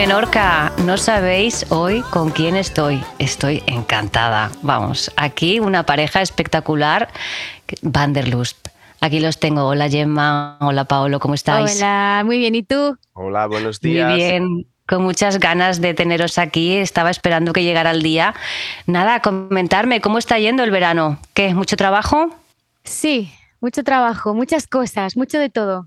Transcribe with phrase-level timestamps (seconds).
[0.00, 0.72] Menorca.
[0.86, 3.04] No sabéis hoy con quién estoy.
[3.18, 4.50] Estoy encantada.
[4.62, 7.10] Vamos, aquí una pareja espectacular,
[7.82, 8.68] Vanderlust.
[9.02, 9.66] Aquí los tengo.
[9.66, 11.76] Hola Gemma, hola Paolo, ¿cómo estáis?
[11.76, 12.54] Hola, muy bien.
[12.54, 12.96] ¿Y tú?
[13.12, 14.08] Hola, buenos días.
[14.08, 16.78] Muy bien con muchas ganas de teneros aquí.
[16.78, 18.34] Estaba esperando que llegara el día.
[18.86, 21.18] Nada, comentarme, ¿cómo está yendo el verano?
[21.34, 21.52] ¿Qué?
[21.52, 22.34] ¿Mucho trabajo?
[22.84, 25.84] Sí, mucho trabajo, muchas cosas, mucho de todo.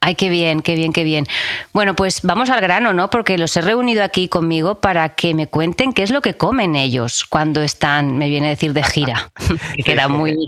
[0.00, 1.26] Ay, qué bien, qué bien, qué bien.
[1.72, 3.10] Bueno, pues vamos al grano, ¿no?
[3.10, 6.76] Porque los he reunido aquí conmigo para que me cuenten qué es lo que comen
[6.76, 9.30] ellos cuando están, me viene a decir, de gira.
[9.76, 10.36] que queda muy.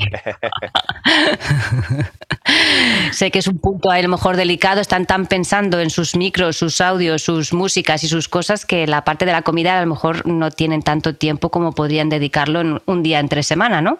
[3.12, 6.56] sé que es un punto a lo mejor delicado, están tan pensando en sus micros,
[6.56, 9.86] sus audios, sus músicas y sus cosas que la parte de la comida a lo
[9.86, 13.98] mejor no tienen tanto tiempo como podrían dedicarlo en un día entre semana, ¿no?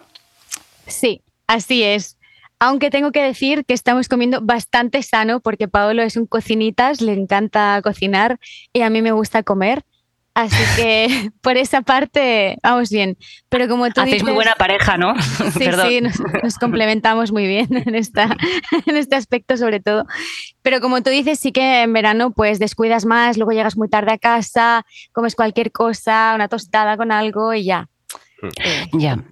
[0.87, 2.14] Sí, así es.
[2.59, 7.13] Aunque tengo que decir que estamos comiendo bastante sano porque Paolo es un cocinitas, le
[7.13, 8.39] encanta cocinar
[8.71, 9.83] y a mí me gusta comer.
[10.35, 13.17] Así que por esa parte vamos bien.
[13.49, 15.15] Pero como tú Hacéis muy buena pareja, ¿no?
[15.57, 18.35] Sí, sí, nos, complementamos muy bien en, esta,
[18.85, 20.05] en este aspecto sobre todo.
[20.61, 24.11] Pero como tú dices, sí que en verano pues descuidas más, luego llegas muy tarde
[24.13, 27.87] a casa, comes cualquier cosa, una tostada con algo y ya.
[28.93, 29.23] Ya.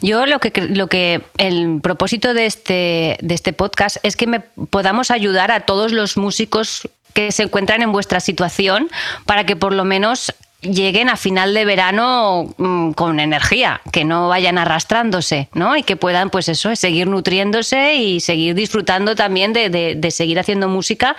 [0.00, 4.40] Yo lo que, lo que el propósito de este, de este podcast es que me
[4.40, 8.88] podamos ayudar a todos los músicos que se encuentran en vuestra situación
[9.26, 14.28] para que por lo menos lleguen a final de verano mm, con energía, que no
[14.28, 15.76] vayan arrastrándose, ¿no?
[15.76, 20.68] Y que puedan, pues eso, seguir nutriéndose y seguir disfrutando también de, de seguir haciendo
[20.68, 21.16] música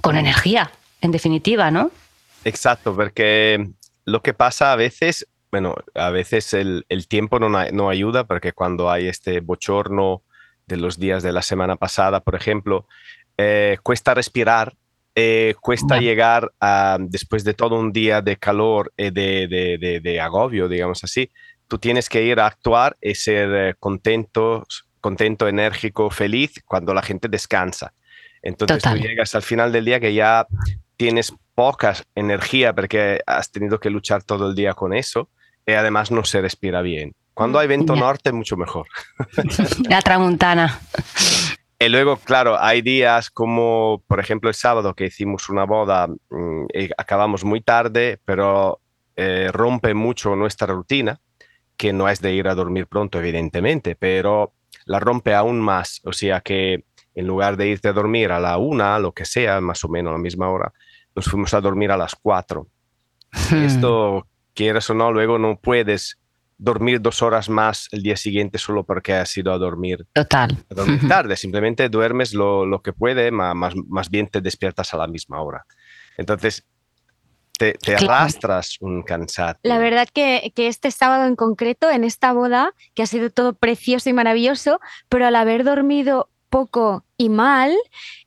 [0.00, 1.90] con energía, en definitiva, ¿no?
[2.44, 3.68] Exacto, porque
[4.04, 9.08] lo que pasa a veces bueno, a veces el, tiempo no, ayuda porque cuando hay
[9.08, 10.22] este bochorno
[10.66, 12.86] de los días de la semana pasada, por ejemplo,
[13.36, 14.74] eh, cuesta respirar,
[15.16, 20.68] eh, cuesta llegar a, después de todo un día de calor, y eh, de, agobio,
[20.68, 21.30] digamos así,
[21.66, 24.64] tú tienes que ir a actuar y ser contento,
[25.00, 27.92] contento, enérgico, feliz cuando la gente descansa.
[28.40, 30.46] Entonces tú llegas al final del día que ya
[30.96, 35.28] tienes poca energía porque has tenido que luchar todo el día con eso
[35.66, 37.14] además no se respira bien.
[37.34, 38.86] Cuando hay viento norte, mucho mejor.
[39.88, 40.80] La tramuntana.
[41.78, 46.66] Y luego, claro, hay días como, por ejemplo, el sábado que hicimos una boda mm,
[46.74, 48.80] y acabamos muy tarde, pero
[49.16, 51.20] eh, rompe mucho nuestra rutina,
[51.78, 54.52] que no es de ir a dormir pronto, evidentemente, pero
[54.84, 56.02] la rompe aún más.
[56.04, 56.84] O sea que
[57.14, 60.10] en lugar de irte a dormir a la una, lo que sea, más o menos
[60.10, 60.72] a la misma hora,
[61.16, 62.66] nos fuimos a dormir a las cuatro.
[63.52, 66.18] Esto quieras o no, luego no puedes
[66.60, 70.56] dormir dos horas más el día siguiente solo porque has ido a dormir, Total.
[71.08, 71.36] tarde.
[71.36, 75.64] Simplemente duermes lo, lo que puede, más, más, bien te despiertas a la misma hora.
[76.18, 76.66] Entonces,
[77.58, 79.58] te, te arrastras un cansado.
[79.62, 83.54] La verdad que, que, este sábado en concreto, en esta boda, que ha sido todo
[83.54, 87.74] precioso y maravilloso, pero al haber dormido poco y mal,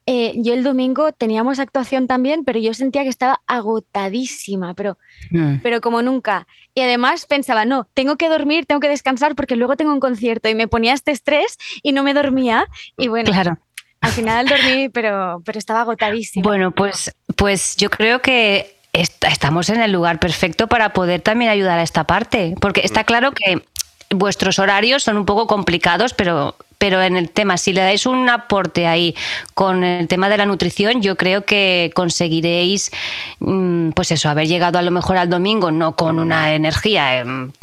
[0.06, 4.97] eh, yo el domingo teníamos actuación también, pero yo sentía que estaba agotadísima, pero,
[5.29, 5.57] mm.
[5.61, 6.47] pero como nunca.
[6.73, 10.50] Y además pensaba, no, tengo que dormir, tengo que descansar porque luego tengo un concierto
[10.50, 12.66] y me ponía este estrés y no me dormía.
[12.97, 13.59] Y bueno, claro.
[14.01, 16.44] al final dormí, pero, pero estaba agotadísima.
[16.44, 21.79] Bueno, pues, pues yo creo que estamos en el lugar perfecto para poder también ayudar
[21.79, 23.05] a esta parte, porque está mm.
[23.05, 23.63] claro que
[24.09, 28.28] vuestros horarios son un poco complicados, pero pero en el tema, si le dais un
[28.28, 29.16] aporte ahí
[29.53, 32.91] con el tema de la nutrición, yo creo que conseguiréis,
[33.40, 37.53] mm, pues eso, haber llegado a lo mejor al domingo, no con una energía em,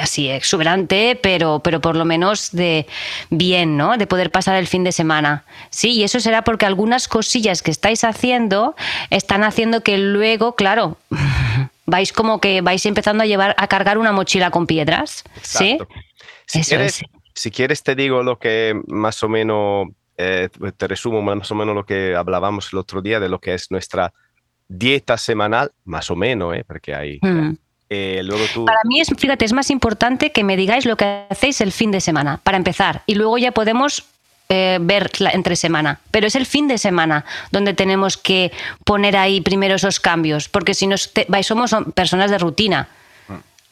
[0.00, 2.86] así exuberante, pero, pero por lo menos de
[3.28, 3.96] bien, ¿no?
[3.96, 5.42] De poder pasar el fin de semana.
[5.70, 8.76] Sí, y eso será porque algunas cosillas que estáis haciendo
[9.10, 10.96] están haciendo que luego, claro,
[11.86, 15.76] vais como que vais empezando a llevar a cargar una mochila con piedras, ¿sí?
[16.52, 17.02] eso es
[17.40, 19.88] si quieres te digo lo que más o menos,
[20.18, 23.54] eh, te resumo más o menos lo que hablábamos el otro día de lo que
[23.54, 24.12] es nuestra
[24.68, 26.64] dieta semanal, más o menos, ¿eh?
[26.66, 27.18] porque hay...
[27.22, 27.54] Hmm.
[27.88, 28.66] Eh, luego tú...
[28.66, 31.90] Para mí, es, fíjate, es más importante que me digáis lo que hacéis el fin
[31.90, 34.04] de semana, para empezar, y luego ya podemos
[34.50, 38.50] ver la, entre semana, pero es el fin de semana donde tenemos que
[38.84, 42.88] poner ahí primero esos cambios, porque si nos vais, somos personas de rutina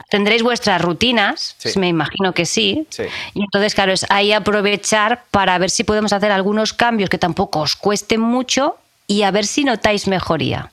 [0.09, 2.87] tendréis vuestras rutinas, me imagino que sí.
[3.35, 7.61] Y entonces, claro, es ahí aprovechar para ver si podemos hacer algunos cambios que tampoco
[7.61, 8.77] os cuesten mucho
[9.07, 10.73] y a ver si notáis mejoría.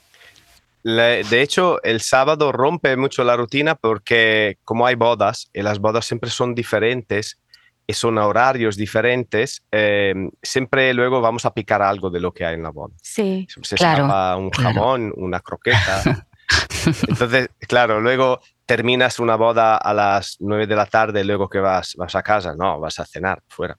[0.82, 6.06] De hecho, el sábado rompe mucho la rutina porque como hay bodas y las bodas
[6.06, 7.38] siempre son diferentes
[7.88, 12.54] y son horarios diferentes, eh, siempre luego vamos a picar algo de lo que hay
[12.54, 12.94] en la boda.
[13.02, 13.46] Sí.
[13.64, 14.74] Se Claro, escapa un claro.
[14.74, 16.26] jamón, una croqueta.
[17.08, 21.94] Entonces, claro, luego terminas una boda a las 9 de la tarde, luego que vas,
[21.96, 23.78] vas a casa, no, vas a cenar fuera.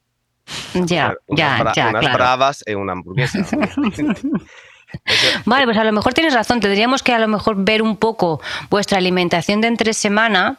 [0.73, 2.17] Ya, Unas ya, bra- ya, unas claro.
[2.17, 3.39] bravas y una hamburguesa.
[5.45, 6.59] Vale, pues a lo mejor tienes razón.
[6.61, 10.57] Tendríamos que a lo mejor ver un poco vuestra alimentación de entre semana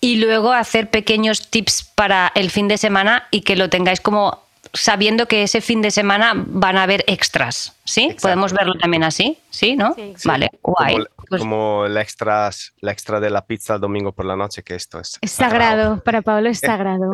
[0.00, 4.42] y luego hacer pequeños tips para el fin de semana y que lo tengáis como
[4.72, 7.74] sabiendo que ese fin de semana van a haber extras.
[7.84, 8.04] ¿Sí?
[8.04, 8.22] Exacto.
[8.22, 9.76] Podemos verlo también así, ¿sí?
[9.76, 9.94] ¿no?
[9.94, 10.94] Sí, Vale, guay.
[10.94, 14.62] Como, Pues- como la, extras, la extra de la pizza el domingo por la noche,
[14.62, 15.18] que esto es.
[15.20, 17.10] Es sagrado, para Pablo es sagrado.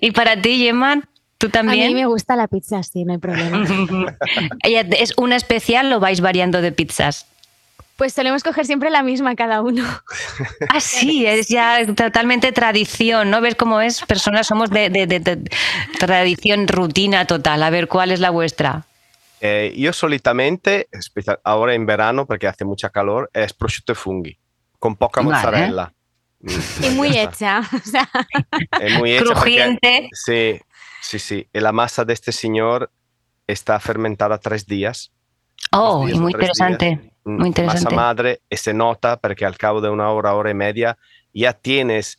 [0.00, 1.02] y para ti, Gemma,
[1.38, 1.94] tú A mí también.
[1.94, 3.64] me gusta la pizza, sí, no hay problema.
[4.64, 7.26] Es una especial, lo vais variando de pizzas.
[7.96, 9.84] Pues solemos coger siempre la misma cada uno.
[10.70, 13.40] Ah, sí, es ya totalmente tradición, ¿no?
[13.40, 14.00] ¿Ves cómo es?
[14.02, 15.50] Personas somos de, de- de- de
[15.98, 17.62] tradición, rutina total.
[17.62, 18.86] A ver, ¿cuál es la vuestra?
[19.44, 20.88] Eh, yo solitamente,
[21.42, 24.38] ahora en verano, porque hace mucha calor, es prosciutto e funghi,
[24.78, 25.34] con poca Vale.
[25.36, 25.92] mozzarella.
[26.44, 27.60] Mm, Y muy hecha.
[27.72, 28.08] O sea,
[28.80, 30.08] Es muy hecha porque- Crujiente.
[30.12, 30.60] sí,
[31.00, 31.48] sí, sí.
[31.52, 32.90] Y la masa de este señor
[33.46, 35.12] está fermentada tres días.
[35.70, 36.86] Oh, días muy interesante.
[37.00, 37.12] días.
[37.22, 37.84] Mm, Muy interesante.
[37.84, 40.98] Masa madre y se nota porque al cabo de una hora, hora y media,
[41.32, 42.18] ya tienes,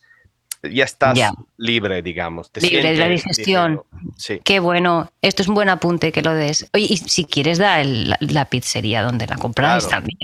[0.64, 1.34] ya estás Ya.
[1.58, 2.52] libre, digamos.
[2.52, 3.82] Te Libre de la sientes digestión.
[4.18, 4.40] Sí.
[4.44, 5.12] Qué bueno.
[5.22, 6.70] Esto es un buen apunte que lo des.
[6.74, 10.02] Oye, y si quieres, da el- la, la pizzería donde la compráis Claro.
[10.02, 10.18] también.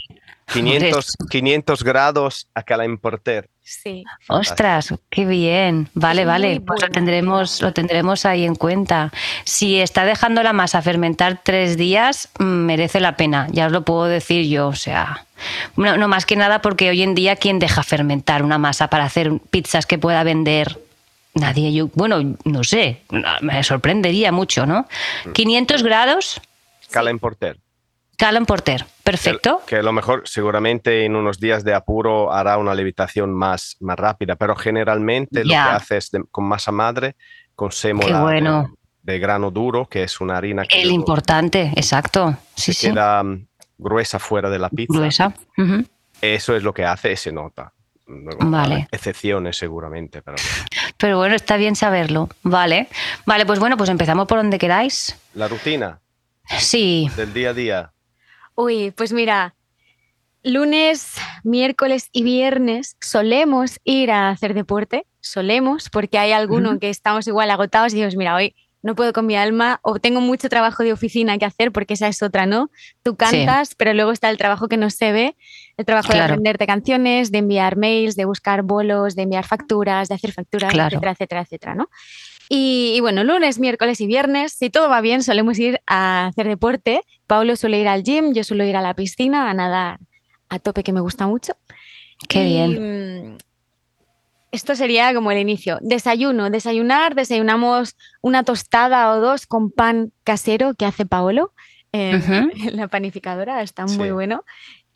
[0.51, 3.49] 500, 500 grados a que la importer.
[3.69, 4.03] Sí.
[4.27, 5.89] Ostras, qué bien.
[5.93, 6.61] Vale, Es vale.
[6.61, 9.11] Pues lo tendremos, lo tendremos ahí en cuenta.
[9.43, 13.47] Si está dejando la masa fermentar tres días, mm, merece la pena.
[13.51, 14.67] Ya os lo puedo decir yo.
[14.67, 15.25] O sea,
[15.75, 19.05] no, no más que nada porque hoy en día, ¿quién deja fermentar una masa para
[19.05, 20.79] hacer pizzas que pueda vender?
[21.33, 21.71] Nadie.
[21.71, 23.01] Yo, bueno, no sé.
[23.41, 24.87] Me sorprendería mucho, ¿no?
[25.25, 25.31] Mm.
[25.31, 26.41] 500 grados,
[26.89, 27.57] Cala importer.
[28.19, 28.85] Calen Porter.
[29.03, 29.61] Perfecto.
[29.65, 33.77] Que, que a lo mejor seguramente en unos días de apuro hará una levitación más,
[33.79, 37.15] más rápida, pero generalmente lo que hace es de- con masa madre,
[37.55, 38.69] con sémola bueno.
[39.03, 42.35] de, de grano duro, que es una harina que El importante, exacto.
[42.55, 44.93] Sí, queda mm, gruesa fuera de la pizza.
[44.97, 45.33] Gruesa.
[46.21, 47.71] Eso es lo que hace se nota.
[48.05, 48.87] Vale.
[48.91, 50.65] Excepciones seguramente, pero bueno.
[50.97, 52.27] Pero bueno, está bien saberlo.
[52.43, 52.87] Vale.
[53.25, 55.17] Vale, pues bueno, pues empezamos por donde queráis.
[55.35, 55.99] la rutina
[56.57, 57.09] Sí.
[57.15, 57.91] del día a día.
[58.61, 59.55] Uy, pues mira,
[60.43, 61.13] lunes,
[61.45, 67.51] miércoles y viernes solemos ir a hacer deporte, solemos, porque hay alguno que estamos igual
[67.51, 70.91] agotados y decimos, mira, hoy no puedo con mi alma o tengo mucho trabajo de
[70.91, 72.69] oficina que hacer porque esa es otra, ¿no?
[73.01, 75.37] Tú cantas, pero luego está el trabajo que no se ve,
[75.79, 76.33] el trabajo de Claro.
[76.33, 80.87] aprenderte canciones, de enviar mails, de buscar bolos, de enviar facturas, de hacer facturas, Claro.
[80.97, 81.89] etcétera, etcétera, etcétera, ¿no?
[82.49, 86.47] Y, y bueno, lunes, miércoles y viernes, si todo va bien, solemos ir a hacer
[86.47, 87.01] deporte.
[87.27, 89.99] Pablo suele ir al gym, yo suelo ir a la piscina a nadar
[90.49, 91.53] a tope, que me gusta mucho.
[92.27, 93.33] Qué Y, bien.
[93.33, 93.37] mm,
[94.51, 95.77] Esto sería como el inicio.
[95.81, 101.53] Desayuno, desayunar, desayunamos una tostada o dos con pan casero que hace Paolo
[101.91, 103.97] en, la panificadora, está Sí.
[103.97, 104.43] muy bueno.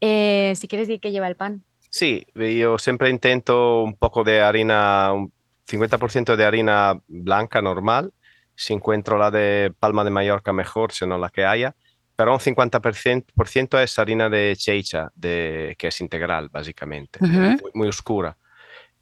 [0.06, 1.64] Eh, si quieres decir que lleva el pan.
[1.90, 5.32] Sí, yo siempre intento un poco de harina, un
[5.66, 8.12] 50% de harina blanca normal.
[8.54, 11.74] Si encuentro la de Palma de Mallorca, mejor, si no la que haya.
[12.18, 17.32] Pero un 50% por ciento es harina de cheicha, de, que es integral, básicamente, Ujú.
[17.32, 18.36] muy, muy oscura.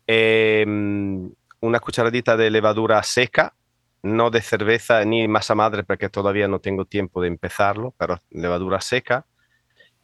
[0.05, 0.63] Eh,
[1.61, 3.55] una cucharadita de levadura seca,
[4.03, 8.79] no de cerveza ni masa madre, porque todavía no tengo tiempo de empezarlo, pero levadura
[8.81, 9.25] seca.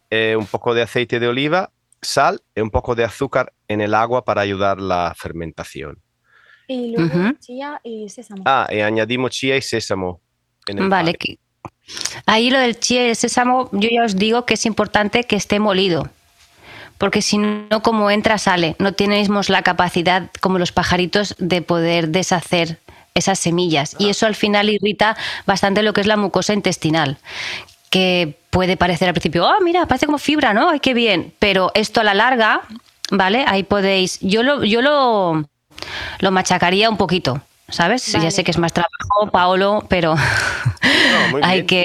[0.10, 1.72] Eh, un poco de aceite de oliva,
[2.02, 6.00] sal y un poco de azúcar en el agua para ayudar la fermentación.
[6.68, 8.44] Y luego chía y sésamo.
[8.46, 10.22] Ah, y añadimos chía y sésamo.
[10.68, 11.14] en el Vale.
[11.14, 11.40] que-
[12.26, 15.38] Ahí lo del chía y el sésamo, yo ya os digo que es importante que
[15.38, 16.10] esté molido.
[16.98, 18.76] Porque si no, como entra, sale.
[18.80, 22.80] No tenemos la capacidad, como los pajaritos, de poder deshacer
[23.14, 23.96] esas semillas.
[23.98, 27.18] Y eso al final irrita bastante lo que es la mucosa intestinal.
[27.90, 30.70] Que puede parecer al principio, ah, mira, parece como fibra, ¿no?
[30.70, 31.34] Ay, qué bien.
[31.40, 32.62] Pero esto a la larga,
[33.12, 33.46] ¿vale?
[33.48, 34.20] Ahí podéis.
[34.22, 35.46] Yo lo, yo lo,
[36.20, 38.12] lo machacaría un poquito, ¿sabes?
[38.12, 38.26] Vale.
[38.26, 41.68] Ya sé que es más trabajo, Paolo, pero No, muy hay bien.
[41.68, 41.84] que.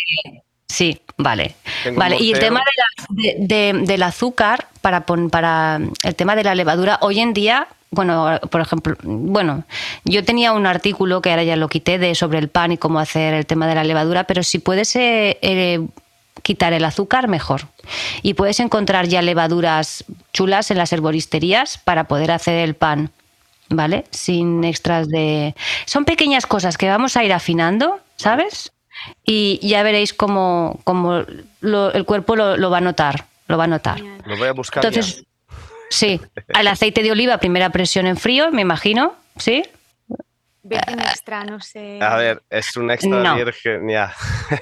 [0.67, 1.55] Sí, vale.
[1.85, 6.15] Tengo Vale, y el tema de la- de- de- del azúcar, para, pon- para el
[6.17, 9.63] tema de la levadura, hoy en día, bueno, por ejemplo, bueno,
[10.05, 12.99] yo tenía un artículo que ahora ya lo quité de sobre el pan y cómo
[12.99, 15.87] hacer el tema de la levadura, pero si puedes eh, eh,
[16.43, 17.69] quitar el azúcar, mejor.
[18.23, 23.11] Y puedes encontrar ya levaduras chulas en las herboristerías para poder hacer el pan.
[23.69, 24.05] ¿vale?
[24.11, 25.55] Sin extras de...
[25.87, 28.71] Son pequeñas cosas que vamos a ir afinando, ¿sabes?
[29.25, 31.23] Y ya veréis cómo, cómo
[31.61, 33.99] lo- el cuerpo lo, lo va a notar, lo va a notar.
[34.27, 34.85] Lo voy a buscar.
[34.85, 35.25] Entonces,
[35.93, 36.21] sí,
[36.55, 39.63] al aceite de oliva, primera presión en frío, me imagino, ¿sí?
[40.65, 41.99] Virgen extra, no sé.
[42.01, 43.35] A ver, es un extra No.
[43.35, 43.89] virgen.
[43.89, 44.15] Ya.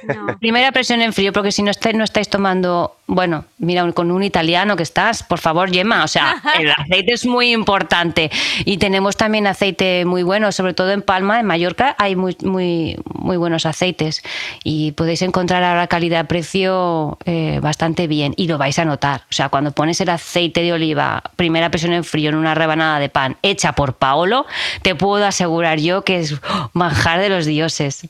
[0.04, 0.38] No.
[0.40, 4.23] Primera presión en frío, porque si no estáis, no estáis tomando, bueno, mira, con un
[4.23, 8.30] italiano que estás, por favor, Gemma, o sea, el aceite es muy importante.
[8.64, 12.97] Y tenemos también aceite muy bueno, sobre todo en Palma, en Mallorca, hay muy, muy,
[13.04, 14.23] muy buenos aceites.
[14.64, 18.33] Y podéis encontrar ahora calidad-precio eh, bastante bien.
[18.38, 19.23] Y lo vais a notar.
[19.28, 22.99] O sea, cuando pones el aceite de oliva, primera presión en frío, en una rebanada
[23.00, 24.47] de pan hecha por Paolo,
[24.80, 26.35] te puedo asegurar yo que es
[26.73, 28.09] manjar de los dioses.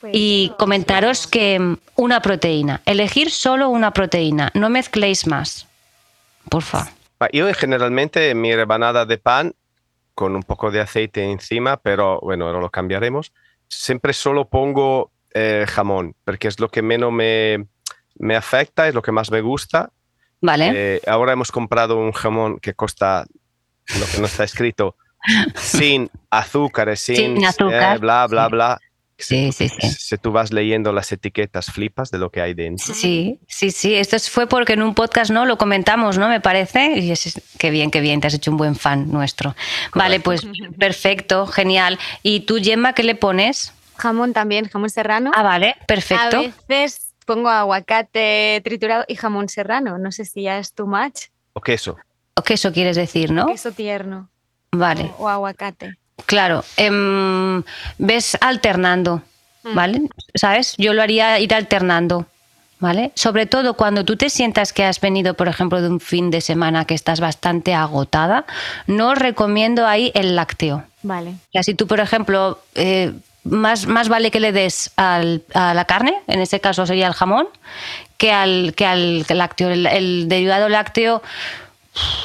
[0.00, 5.66] Pues, Y comentaros que una proteína, elegir solo una proteína, no mezcléis más.
[6.48, 6.88] Porfa.
[7.18, 9.54] Ma Io generalmente mi rebanada de pan
[10.14, 13.32] con un poco de aceite encima, pero bueno, ahora lo cambiaremos.
[13.68, 17.66] Siempre solo pongo eh, jamón, porque es lo que menos me,
[18.18, 19.90] me afecta, es lo que más me gusta.
[20.40, 20.72] ¿Vale?
[20.74, 23.26] Eh, ahora hemos comprado un jamón que costa
[24.00, 24.96] lo que no está escrito,
[25.54, 28.50] sin azúcares, sin, Sin azúcar, eh, bla, bla, sí.
[28.52, 28.80] bla.
[29.18, 29.88] Sí, Si, sí, sí.
[29.92, 32.92] si tú vas leyendo las etiquetas, flipas de lo que hay dentro.
[32.92, 33.94] Sí, sí, sí.
[33.94, 36.28] Esto fue porque en un podcast no lo comentamos, ¿no?
[36.28, 36.98] Me parece.
[36.98, 38.20] Y es, qué bien, qué bien.
[38.20, 39.56] Te has hecho un buen fan nuestro.
[39.94, 40.42] Vale, pues
[40.78, 41.98] perfecto, genial.
[42.22, 43.72] ¿Y tú, Gemma, qué le pones?
[43.96, 45.30] Jamón también, jamón serrano.
[45.34, 46.38] Ah, vale, perfecto.
[46.40, 49.96] A veces pongo aguacate triturado y jamón serrano.
[49.96, 51.28] No sé si ya es too much.
[51.54, 51.96] O queso.
[52.34, 53.46] ¿O queso quieres decir, no?
[53.46, 54.28] Queso tierno.
[54.72, 55.10] Vale.
[55.18, 55.96] O, o aguacate.
[56.26, 57.62] Claro, em,
[57.98, 59.22] ves alternando,
[59.62, 59.74] Mm.
[59.74, 60.02] ¿vale?
[60.34, 60.74] ¿Sabes?
[60.78, 62.26] Yo lo haría ir alternando,
[62.78, 63.10] ¿vale?
[63.14, 66.40] Sobre todo cuando tú te sientas que has venido, por ejemplo, de un fin de
[66.40, 68.44] semana que estás bastante agotada,
[68.86, 70.84] no os recomiendo ahí el lácteo.
[71.02, 71.30] Vale.
[71.30, 73.12] O sea, si tú, por ejemplo, eh,
[73.44, 77.14] más, más vale que le des al- a la carne, en este caso sería el
[77.14, 77.48] jamón,
[78.18, 79.68] que al, que al lácteo.
[79.70, 81.22] El, el derivado lácteo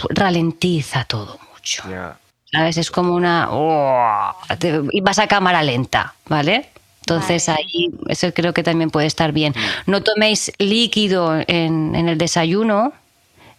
[0.10, 1.84] ralentiza todo mucho.
[1.90, 2.18] Ya.
[2.52, 2.78] ¿Sabes?
[2.78, 3.48] Es como una...
[3.52, 4.36] ¡oh!
[4.60, 6.70] te- y vas a cámara lenta, ¿vale?
[7.02, 7.60] Entonces Vale.
[7.64, 9.54] ahí eso creo que también puede estar bien.
[9.86, 12.94] No toméis líquido en, en el desayuno,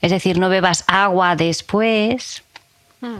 [0.00, 2.42] es decir, no bebas agua después.
[3.00, 3.18] Mm.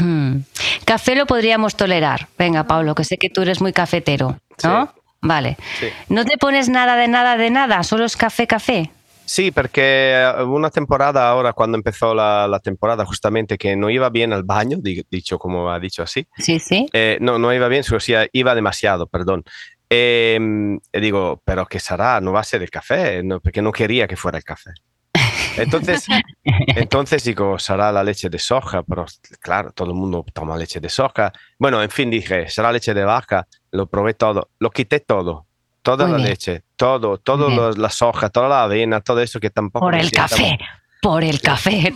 [0.00, 0.42] Hmm.
[0.84, 2.28] Café lo podríamos tolerar.
[2.38, 4.86] Venga, Pablo, que sé que tú eres muy cafetero, ¿no?
[4.86, 5.00] Sí.
[5.22, 5.56] Vale.
[5.80, 5.86] Sí.
[6.08, 7.82] ¿No te pones nada de nada de nada?
[7.84, 8.90] ¿Solo es café, café?
[9.24, 14.10] Sí, porque hubo una temporada ahora, cuando empezó la, la temporada, justamente que no iba
[14.10, 16.26] bien al baño, di- dicho como ha dicho así.
[16.38, 16.86] Sí, sí.
[16.92, 19.44] Eh, no, no iba bien, o sea, iba demasiado, perdón.
[19.88, 20.38] Eh,
[20.92, 22.20] y digo, pero ¿qué será?
[22.20, 24.70] No va a ser el café, no, porque no quería que fuera el café.
[25.56, 26.06] Entonces,
[26.44, 29.04] entonces digo, será la leche de soja, pero
[29.40, 31.32] claro, todo el mundo toma leche de soja.
[31.58, 35.46] Bueno, en fin, dije, será leche de vaca, lo probé todo, lo quité todo,
[35.82, 36.30] toda Muy la bien.
[36.30, 37.66] leche, todo, todo Muy bien.
[37.66, 39.86] los- la soja, toda la avena, todo eso que tampoco...
[39.86, 40.58] Por el café.
[41.00, 41.92] Por el café.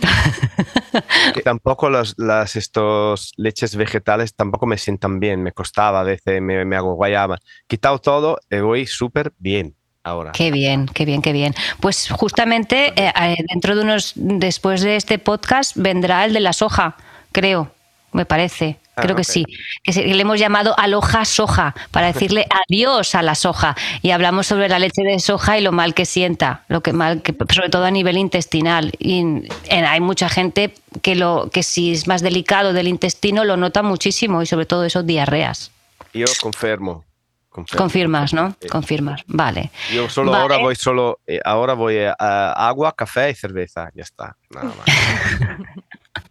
[1.33, 6.41] que tampoco los, las estos leches vegetales tampoco me sientan bien, me costaba a veces,
[6.41, 7.37] me, me hago guayaba.
[7.67, 10.31] Quitado todo y voy súper bien ahora.
[10.31, 11.53] Qué bien, qué bien, qué bien.
[11.81, 16.53] Pues justamente eh, eh, dentro de unos, después de este podcast vendrá el de la
[16.53, 16.95] soja,
[17.33, 17.71] creo,
[18.17, 18.77] me parece.
[18.95, 19.45] Ah, Creo que sí,
[19.83, 24.67] que le hemos llamado aloja soja para decirle adiós a la soja y hablamos sobre
[24.69, 27.85] la leche de soja y lo mal que sienta, lo que mal que sobre todo
[27.85, 32.73] a nivel intestinal y en- hay mucha gente que lo que si es más delicado
[32.73, 35.71] del intestino lo nota muchísimo y sobre todo eso diarreas.
[36.13, 37.05] Yo confirmo.
[37.49, 37.77] confirmo.
[37.77, 38.55] Confirmas, ¿no?
[38.59, 38.67] Sí.
[38.67, 39.21] Confirmas.
[39.27, 39.69] Vale.
[39.93, 40.41] Yo solo Vale.
[40.41, 44.35] ahora voy solo, eh, ahora voy a, a agua, café y cerveza, ya está.
[44.49, 44.87] Nada más.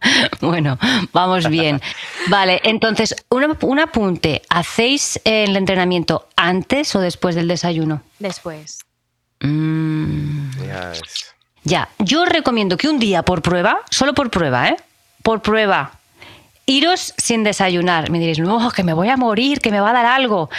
[0.41, 0.77] Bueno,
[1.13, 1.81] vamos bien.
[2.27, 4.41] Vale, entonces, un, un apunte.
[4.49, 8.01] ¿Hacéis el entrenamiento antes o después del desayuno?
[8.19, 8.79] Después.
[9.39, 10.49] Mm,
[11.63, 14.77] ya, yo os recomiendo que un día por prueba, solo por prueba, ¿eh?
[15.21, 15.91] Por prueba,
[16.65, 18.09] iros sin desayunar.
[18.09, 20.49] Me diréis, no, que me voy a morir, que me va a dar algo.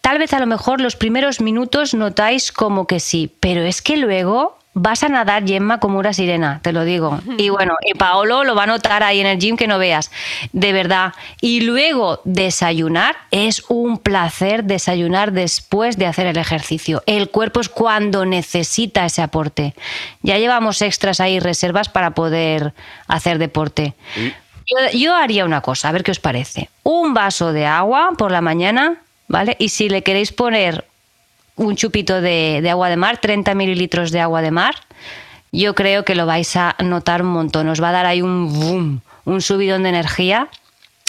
[0.00, 3.96] Tal vez a lo mejor los primeros minutos notáis como que sí, pero es que
[3.96, 7.20] luego vas a nadar Gemma como una sirena, te lo digo.
[7.38, 10.10] Y bueno, y Paolo lo va a notar ahí en el gym que no veas,
[10.52, 11.14] de verdad.
[11.40, 17.02] Y luego desayunar es un placer desayunar después de hacer el ejercicio.
[17.06, 19.74] El cuerpo es cuando necesita ese aporte.
[20.22, 22.74] Ya llevamos extras ahí, reservas para poder
[23.06, 23.94] hacer deporte.
[24.16, 26.68] Yo, yo haría una cosa, a ver qué os parece.
[26.82, 28.96] Un vaso de agua por la mañana,
[29.28, 29.56] ¿vale?
[29.60, 30.84] Y si le queréis poner
[31.56, 34.74] un chupito de, de agua de mar, 30 mililitros de agua de mar,
[35.52, 37.68] yo creo que lo vais a notar un montón.
[37.68, 40.48] Os va a dar ahí un boom, un subidón de energía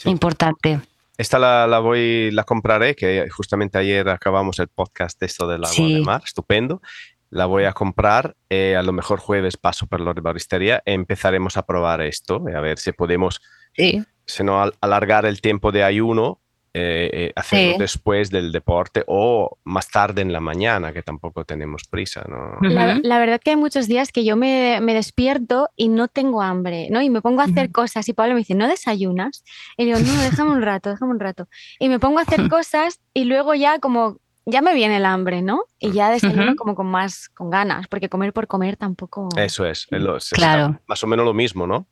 [0.05, 0.79] importante.
[1.17, 5.87] Esta la, voy, la compraré, que justamente ayer acabamos el podcast de esto del agua
[5.87, 6.81] de mar, estupendo.
[7.29, 11.65] La voy a comprar, eh, a lo mejor jueves paso por la baristería, empezaremos a
[11.65, 13.41] probar esto, a ver si podemos,
[13.75, 14.03] sí.
[14.25, 16.41] si no, alargar el tiempo de ayuno
[16.77, 21.83] eh, eh, hacerlo después del deporte o más tarde en la mañana, que tampoco tenemos
[21.89, 22.25] prisa.
[22.27, 22.57] ¿no?
[22.67, 27.01] La, verdad que hay muchos días que yo me, despierto y no tengo hambre, ¿no?
[27.01, 29.45] Y me pongo a hacer cosas y Pablo me dice, ¿no desayunas?
[29.77, 31.47] Y digo, no, déjame un rato, déjame un rato.
[31.79, 35.41] Y me pongo a hacer cosas y luego ya como ya me viene el hambre,
[35.41, 35.63] ¿no?
[35.79, 39.29] Y ya desayuno como con más, con ganas, porque comer por comer tampoco.
[39.37, 40.77] Eso es, es claro.
[40.87, 41.87] más o menos lo mismo, ¿no?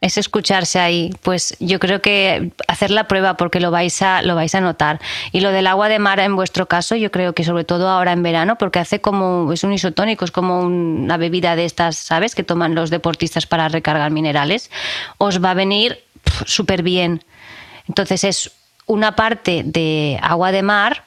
[0.00, 1.10] Es escucharse ahí.
[1.22, 5.00] Pues yo creo que hacer la prueba porque lo vais a, lo vais a notar.
[5.32, 8.12] Y lo del agua de mar en vuestro caso, yo creo que sobre todo ahora
[8.12, 12.34] en verano, porque hace como, es un isotónico, es como una bebida de estas, ¿sabes?
[12.34, 14.70] Que toman los deportistas para recargar minerales,
[15.18, 16.04] os va a venir
[16.44, 17.24] súper bien.
[17.88, 18.52] Entonces es
[18.86, 21.04] una parte de agua de mar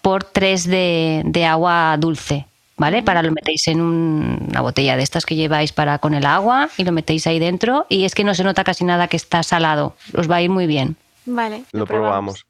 [0.00, 2.46] por tres de agua dulce.
[2.76, 3.02] ¿Vale?
[3.02, 6.84] Para lo metéis en una botella de estas que lleváis para con el agua y
[6.84, 9.96] lo metéis ahí dentro y es que no se nota casi nada que está salado.
[10.14, 10.96] Os va a ir muy bien.
[11.24, 11.64] Vale.
[11.72, 12.46] Lo, probamos.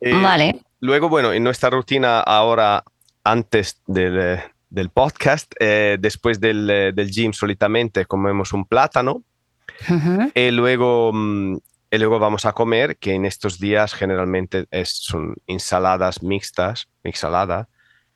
[0.00, 0.60] Eh, vale.
[0.80, 2.84] Luego, bueno, en nuestra rutina ahora,
[3.24, 4.40] antes del,
[4.92, 9.22] podcast, eh, después del, del, gym solitamente comemos un plátano
[10.34, 11.12] y luego...
[11.12, 11.58] Mm,
[11.92, 17.68] y luego vamos a comer, que en estos días generalmente es, son ensaladas mixtas, mixalada,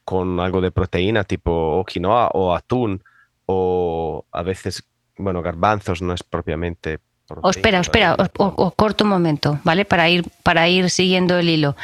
[0.04, 3.02] con algo de proteína tipo quinoa o atún
[3.46, 4.84] o a veces,
[5.16, 7.00] bueno, garbanzos no es propiamente...
[7.26, 9.86] Proteína, espera, espera, os, corto un momento, ¿vale?
[9.86, 11.74] Para ir, para ir siguiendo el hilo.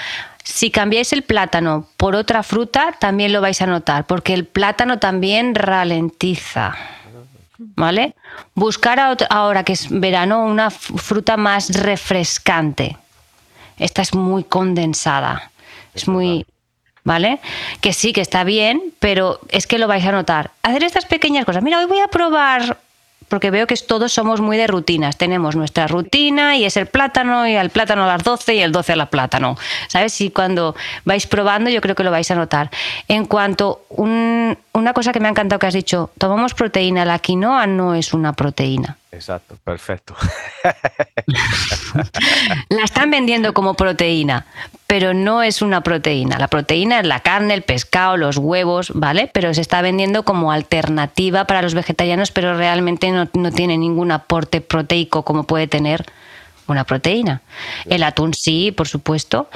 [0.44, 4.98] Si cambiáis el plátano por otra fruta, también lo vais a notar, porque el plátano
[4.98, 6.74] también ralentiza.
[7.76, 8.14] ¿Vale?
[8.54, 12.96] Buscar ahora que es verano una fruta más refrescante.
[13.78, 15.50] Esta es muy condensada.
[15.94, 16.46] Es muy,
[17.04, 17.40] ¿vale?
[17.80, 20.50] Que sí, que está bien, pero es que lo vais a notar.
[20.62, 21.62] Hacer estas pequeñas cosas.
[21.62, 22.78] Mira, hoy voy a probar,
[23.28, 25.16] porque veo que todos somos muy de rutinas.
[25.16, 28.72] Tenemos nuestra rutina y es el plátano, y al plátano a las 12 y el
[28.72, 29.56] 12 a la plátano.
[29.88, 30.20] ¿Sabes?
[30.20, 32.70] Y cuando vais probando, yo creo que lo vais a notar.
[33.08, 37.66] En cuanto una cosa que me ha encantado que has dicho, tomamos proteína, la quinoa
[37.66, 38.96] no es una proteína.
[39.12, 40.14] Exacto, perfecto.
[42.68, 44.46] la están vendiendo como proteína,
[44.86, 46.38] pero no es una proteína.
[46.38, 49.28] La proteína es la carne, el pescado, los huevos, ¿vale?
[49.32, 54.60] Pero se está vendiendo como alternativa para los vegetarianos, pero realmente no, tiene ningún aporte
[54.60, 56.06] proteico como puede tener
[56.68, 57.42] una proteína.
[57.86, 59.50] El atún sí, por supuesto,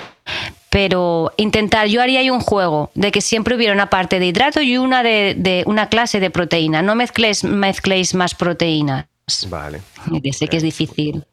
[0.68, 4.62] pero intentar, yo haría ahí un juego de que siempre hubiera una parte de hidrato
[4.62, 6.82] y una de, una clase de proteína.
[6.82, 9.06] No mezcléis, mezcléis más proteínas.
[9.48, 9.80] Vale.
[10.32, 11.24] Sé que es difícil.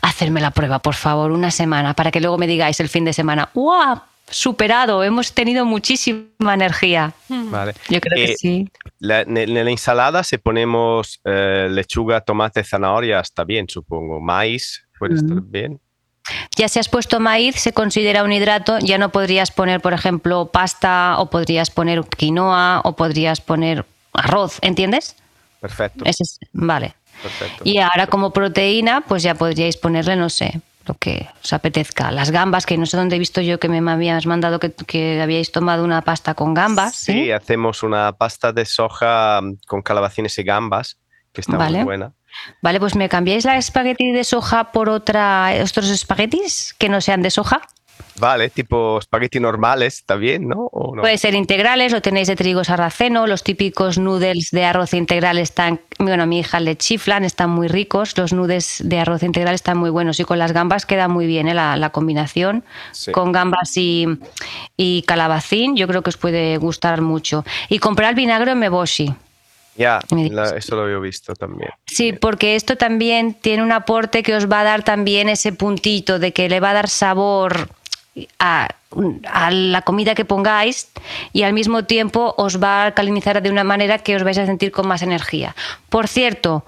[0.00, 3.12] Hacerme la prueba, por favor, una semana, para que luego me digáis el fin de
[3.12, 4.00] semana, ¡wow!
[4.28, 7.12] Superado, hemos tenido muchísima energía.
[7.28, 7.50] Hmm.
[7.50, 7.74] Vale.
[7.88, 8.68] Yo creo que eh, sí.
[9.00, 14.20] en la ensalada, si ponemos eh, lechuga, tomate, zanahoria, está bien, supongo.
[14.20, 15.80] Maíz, puede estar bien.
[16.56, 20.46] Ya si has puesto maíz, se considera un hidrato, ya no podrías poner, por ejemplo,
[20.46, 25.14] pasta o podrías poner quinoa o podrías poner arroz, ¿entiendes?
[25.60, 26.04] Perfecto.
[26.52, 26.96] vale.
[27.64, 32.10] Y ahora como proteína, pues ya podríais ponerle, no sé, lo que os apetezca.
[32.12, 35.52] Las gambas, que no sé dónde he visto yo que me habías mandado que, habíais
[35.52, 36.96] tomado una pasta con gambas.
[36.96, 40.98] Sí, hacemos una pasta de soja con calabacines y gambas,
[41.32, 42.12] que está muy buena.
[42.60, 47.22] Vale, pues me cambiáis la espagueti de soja por otra, otros espaguetis que no sean
[47.22, 47.62] de soja.
[48.18, 50.70] Vale, tipo espagueti normales, ¿está bien, no?
[51.00, 55.80] Puede ser integrales, lo tenéis de trigo sarraceno, los típicos noodles de arroz integral están,
[55.98, 59.76] bueno, a mi hija le chiflan, están muy ricos, los noodles de arroz integral están
[59.76, 61.54] muy buenos y con las gambas queda muy bien ¿eh?
[61.54, 62.64] la, combinación,
[63.12, 64.06] con gambas y,
[64.76, 67.44] y, calabacín, yo creo que os puede gustar mucho.
[67.68, 69.14] Y comprar vinagre meboshi.
[69.76, 70.00] Ya,
[70.56, 71.70] eso lo había visto también.
[71.86, 76.18] Sí, porque esto también tiene un aporte que os va a dar también ese puntito
[76.18, 77.68] de que le va a dar sabor
[78.38, 78.68] a,
[79.50, 80.90] la comida que pongáis
[81.32, 84.46] y al mismo tiempo os va a alcalinizar de una manera que os vais a
[84.46, 85.54] sentir con más energía.
[85.90, 86.64] Por cierto,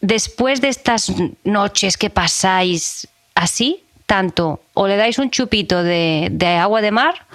[0.00, 1.12] después de estas
[1.44, 7.26] noches que pasáis así, tanto o le dais un chupito de, agua de mar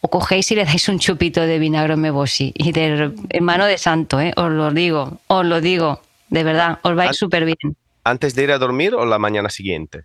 [0.00, 3.78] o cogéis y le dais un chupito de vinagre meboshi y de en mano de
[3.78, 4.32] santo, ¿eh?
[4.36, 7.76] os lo digo, os lo digo, de verdad, os vais súper bien.
[8.04, 10.04] ¿Antes de ir a dormir o la mañana siguiente?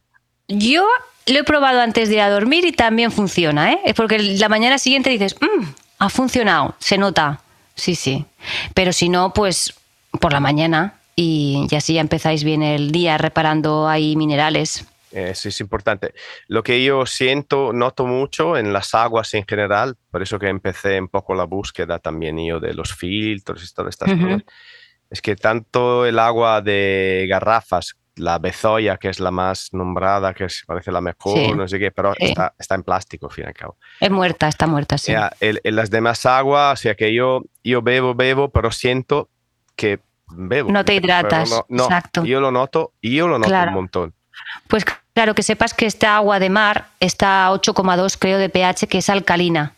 [0.52, 0.86] Yo
[1.28, 3.80] lo he probado antes de ir a dormir y también funciona, ¿eh?
[3.86, 5.66] Es porque la mañana siguiente dices, mmm,
[6.00, 7.42] ha funcionado, se nota.
[7.76, 8.26] Sí, sí.
[8.74, 9.74] Pero si no, pues
[10.20, 14.86] por la mañana, y, así ya empezáis bien el día reparando ahí minerales.
[15.12, 16.14] Eso es importante.
[16.48, 21.00] Lo que yo siento, noto mucho en las aguas en general, por eso que empecé
[21.00, 24.44] un poco la búsqueda también yo de los filtros y todas estas cosas,
[25.10, 30.48] es que tanto el agua de garrafas la bezoya, que es la más nombrada, que
[30.66, 33.78] parece la mejor, no sé qué, pero está, en plástico, al fin y al cabo.
[34.00, 35.14] Es muerta, está muerta, sí.
[35.40, 39.30] en, las demás aguas, o sea que yo, yo bebo, bebo, pero siento
[39.76, 40.72] que bebo.
[40.72, 42.24] No te hidratas, exacto.
[42.24, 44.14] Yo lo noto y yo lo noto un montón.
[44.68, 48.88] Pues claro, que sepas que esta agua de mar está a 8,2 creo de pH,
[48.88, 49.74] que es alcalina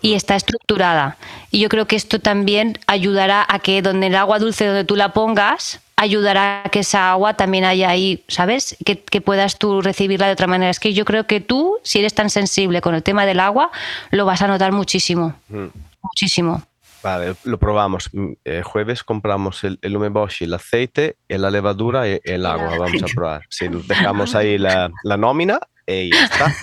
[0.00, 1.16] y está estructurada.
[1.50, 4.96] Y yo creo que esto también ayudará a que donde el agua dulce, donde tú
[4.96, 8.76] la pongas, ayudará a que esa agua también haya ahí, ¿sabes?
[8.84, 10.70] Que, puedas tú recibirla de otra manera.
[10.70, 13.70] Es que yo creo que tú, si eres tan sensible con el tema del agua,
[14.10, 15.34] lo vas a notar muchísimo.
[15.48, 15.66] Mm.
[16.02, 16.62] Muchísimo.
[17.02, 18.10] Vale, lo probamos.
[18.12, 22.76] Mm, el jueves compramos el, el umeboshi, el aceite, la levadura y el agua.
[22.78, 23.42] Vamos a probar.
[23.48, 26.54] Si dejamos ahí la, la nómina y ya está.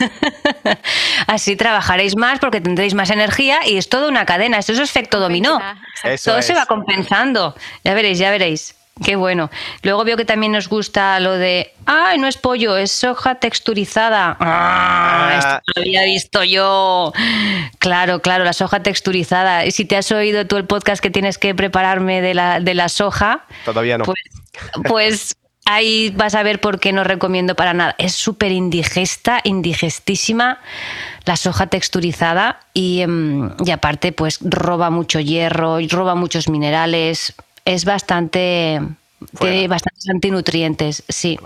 [1.27, 4.59] Así trabajaréis más porque tendréis más energía y es toda una cadena.
[4.59, 5.59] Esto es efecto dominó.
[6.23, 7.55] Todo se va compensando.
[7.83, 8.75] Ya veréis, ya veréis.
[9.01, 9.49] Qué bueno.
[9.81, 14.37] Luego veo que también nos gusta lo de, ay, no es pollo, es soja texturizada.
[14.39, 17.11] Ah, esto lo había visto yo.
[17.79, 19.65] Claro, claro, la soja texturizada.
[19.65, 22.75] Y si te has oído tú el podcast que tienes que prepararme de la, de
[22.75, 24.05] la soja, todavía no.
[24.05, 24.19] Pues,
[24.87, 27.95] pues ahí vas a ver por qué no recomiendo para nada.
[27.97, 30.59] Es súper indigesta, indigestísima
[31.25, 37.33] la soja texturizada y, em, y aparte pues roba mucho hierro, roba muchos minerales
[37.65, 38.81] es bastante
[39.39, 41.39] tiene bastantes antinutrientes, sí.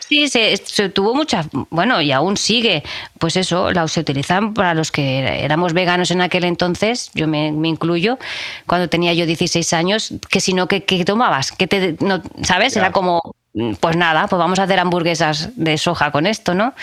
[0.00, 2.82] Sí, se, tuvo muchas, bueno, y aún sigue,
[3.18, 7.48] pues eso, la, se utilizan para los que éramos veganos en aquel entonces, yo me,
[7.48, 8.18] incluyo,
[8.66, 11.52] cuando tenía yo 16 años, que si no, ¿qué, tomabas?
[11.52, 12.76] que te, no, ¿Sabes?
[12.76, 13.34] Era como,
[13.80, 16.74] pues nada, pues vamos a hacer hamburguesas de soja con esto, ¿no?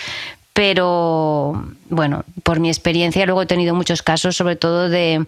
[0.54, 5.24] pero bueno, por mi experiencia luego he tenido muchos casos, sobre todo de,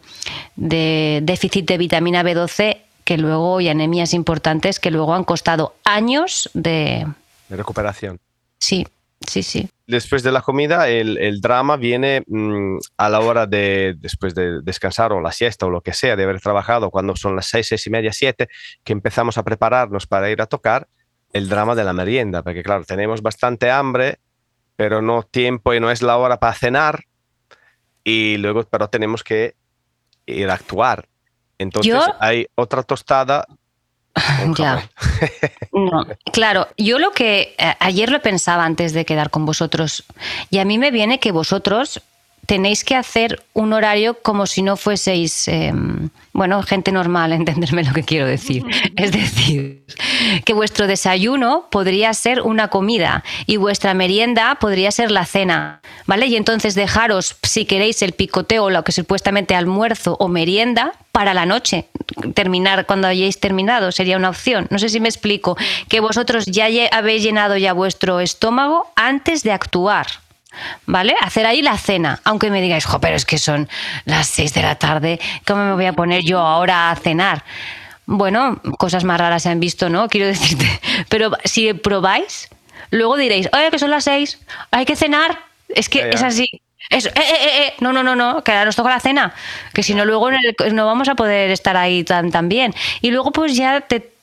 [0.55, 6.50] de déficit de vitamina B12 que luego, y anemias importantes que luego han costado años
[6.54, 7.06] de...
[7.48, 8.18] De recuperación.
[8.58, 8.86] Sí,
[9.26, 9.68] sí, sí.
[9.86, 15.12] Después de la comida, el, drama viene mm, a la hora de, después de descansar
[15.12, 17.86] o la siesta o lo que sea, de haber trabajado, cuando son las seis, seis
[17.86, 18.48] y media, siete,
[18.82, 20.88] que empezamos a prepararnos para ir a tocar,
[21.34, 24.18] el drama de la merienda, porque claro, tenemos bastante hambre,
[24.76, 27.04] pero no tiempo y no es la hora para cenar,
[28.04, 29.54] y luego, pero tenemos que
[30.26, 31.08] ir a actuar.
[31.58, 33.46] Entonces hay otra tostada.
[34.56, 34.88] Ya.
[35.72, 40.04] No, claro, yo lo que eh, ayer lo pensaba antes de quedar con vosotros
[40.50, 42.00] y a mí me viene que vosotros
[42.46, 47.92] tenéis que hacer un horario como si no fueseis, em, bueno, gente normal, entenderme lo
[47.92, 48.64] que quiero decir.
[48.96, 49.85] Es decir,
[50.44, 56.26] que vuestro desayuno podría ser una comida y vuestra merienda podría ser la cena, ¿vale?
[56.26, 61.46] Y entonces dejaros, si queréis, el picoteo, lo que supuestamente almuerzo o merienda para la
[61.46, 61.87] noche.
[62.35, 64.66] Terminar cuando hayáis terminado sería una opción.
[64.70, 65.57] No sé si me explico.
[65.88, 70.07] Que vosotros ya habéis llenado ya vuestro estómago antes de actuar.
[70.86, 71.14] ¿Vale?
[71.20, 73.68] Hacer ahí la cena, aunque me digáis, jo, pero es que son
[74.04, 77.44] las 6 de la tarde, ¿cómo me voy a poner yo ahora a cenar?
[78.06, 80.08] Bueno, cosas más raras se han visto, ¿no?
[80.10, 80.68] Quiero decirte,
[81.08, 82.48] pero si probáis,
[82.90, 84.38] luego diréis, oye, que son las 6,
[84.70, 85.38] hay que cenar,
[85.68, 86.46] es que es así.
[86.90, 89.34] Eso, eh, eh, eh, no, no, no, no, que ahora nos toca la cena,
[89.72, 92.74] que si no luego no vamos a poder estar ahí tan, tan bien.
[93.00, 94.13] Y luego pues ya te,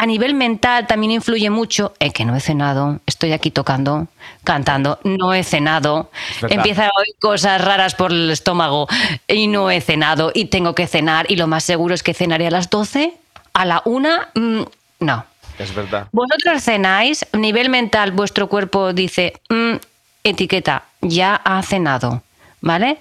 [0.00, 4.06] a nivel mental también influye mucho en que no he cenado, estoy aquí tocando,
[4.44, 6.10] cantando, no he cenado,
[6.48, 8.86] empieza a oír cosas raras por el estómago
[9.26, 12.46] y no he cenado y tengo que cenar y lo más seguro es que cenaré
[12.46, 13.12] a las 12,
[13.52, 14.62] a la 1, mm,
[15.00, 15.24] no.
[15.58, 16.06] Es verdad.
[16.12, 19.74] Vosotros cenáis, a nivel mental vuestro cuerpo dice, mm,
[20.22, 22.22] etiqueta, ya ha cenado,
[22.60, 22.98] ¿vale?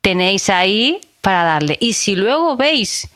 [0.00, 1.76] Tenéis ahí para darle.
[1.80, 3.08] Y si luego veis,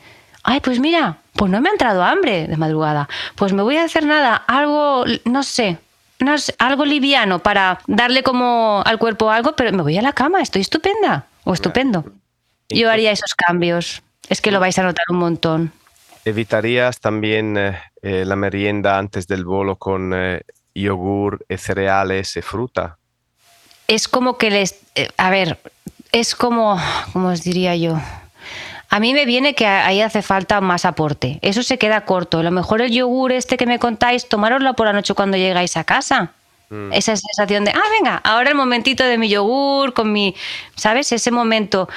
[0.43, 3.09] ay, pues mira, pues no me ha entrado hambre de madrugada.
[3.35, 5.77] Pues me voy a hacer nada, algo, no sé,
[6.19, 10.41] no algo liviano para darle como al cuerpo algo, pero me voy a la cama,
[10.41, 12.05] estoy estupenda o estupendo.
[12.69, 14.01] Yo haría esos cambios.
[14.27, 15.71] Es que lo vais a notar un montón.
[16.23, 20.41] ¿Evitarías también eh, eh, la merienda antes del bolo con eh,
[20.73, 22.97] yogur, cereales y fruta?
[23.87, 24.79] Es como que les...
[25.17, 25.59] a ver,
[26.11, 26.81] es como,
[27.13, 27.99] ¿cómo os diría yo?
[28.95, 31.37] A mí me viene que ahí hace falta más aporte.
[31.41, 32.39] Eso se queda corto.
[32.39, 35.75] A lo mejor el yogur este que me contáis, tomároslo por la noche cuando llegáis
[35.75, 36.31] a casa.
[36.69, 36.93] Mm.
[36.93, 40.33] Esa sensación de, ah, venga, ahora el momentito de mi yogur, con mi,
[40.77, 41.11] ¿sabes?
[41.11, 41.89] Ese momento.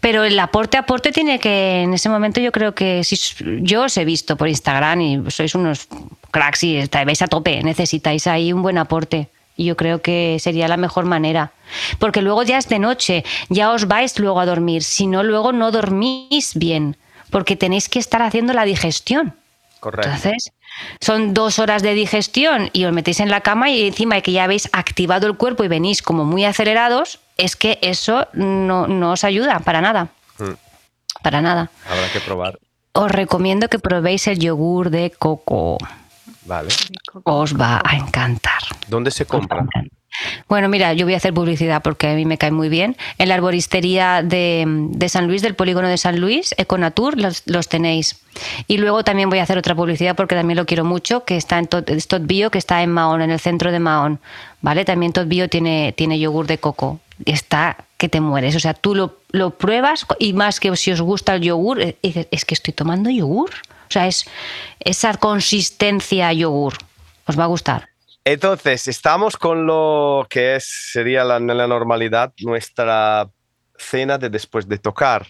[0.00, 3.16] Pero el aporte aporte tiene que, en ese momento yo creo que si
[3.62, 5.88] yo os he visto por Instagram y sois unos
[6.30, 9.30] cracks y estáis a tope, necesitáis ahí un buen aporte.
[9.56, 11.52] Y yo creo que sería la mejor manera.
[11.98, 14.82] Porque luego ya es de noche, ya os vais luego a dormir.
[14.82, 16.96] Si no, luego no dormís bien,
[17.30, 19.34] porque tenéis que estar haciendo la digestión.
[19.80, 20.08] Correcto.
[20.08, 20.52] Entonces,
[21.00, 24.32] son dos horas de digestión y os metéis en la cama y encima de que
[24.32, 29.12] ya habéis activado el cuerpo y venís como muy acelerados, es que eso no, no
[29.12, 30.08] os ayuda para nada.
[30.38, 30.52] Mm.
[31.22, 31.70] Para nada.
[31.88, 32.58] Habrá que probar.
[32.92, 35.78] Os recomiendo que probéis el yogur de coco.
[36.50, 36.70] Vale.
[37.22, 38.62] Os va a encantar.
[38.88, 39.64] ¿Dónde se compra?
[40.48, 42.96] Bueno, mira, yo voy a hacer publicidad porque a mí me cae muy bien.
[43.18, 47.68] En la arboristería de, de San Luis, del polígono de San Luis, Econatur, los, los
[47.68, 48.20] tenéis.
[48.66, 51.56] Y luego también voy a hacer otra publicidad porque también lo quiero mucho, que está
[51.56, 51.88] en Tot,
[52.22, 54.18] Bio, que está en Mahón, en el centro de Mahón.
[54.60, 54.84] ¿Vale?
[54.84, 56.98] También Tot Bio tiene, tiene yogur de coco.
[57.26, 58.56] Está que te mueres.
[58.56, 61.96] O sea, tú lo, lo pruebas y más que si os gusta el yogur, eh,
[62.02, 63.50] dices, es que estoy tomando yogur.
[63.90, 64.24] O sea, es
[64.78, 66.74] esa consistencia yogur.
[67.26, 67.88] Os va a gustar.
[68.24, 73.28] Entonces, estamos con lo que es, sería la, la normalidad nuestra
[73.76, 75.26] cena de después de tocar,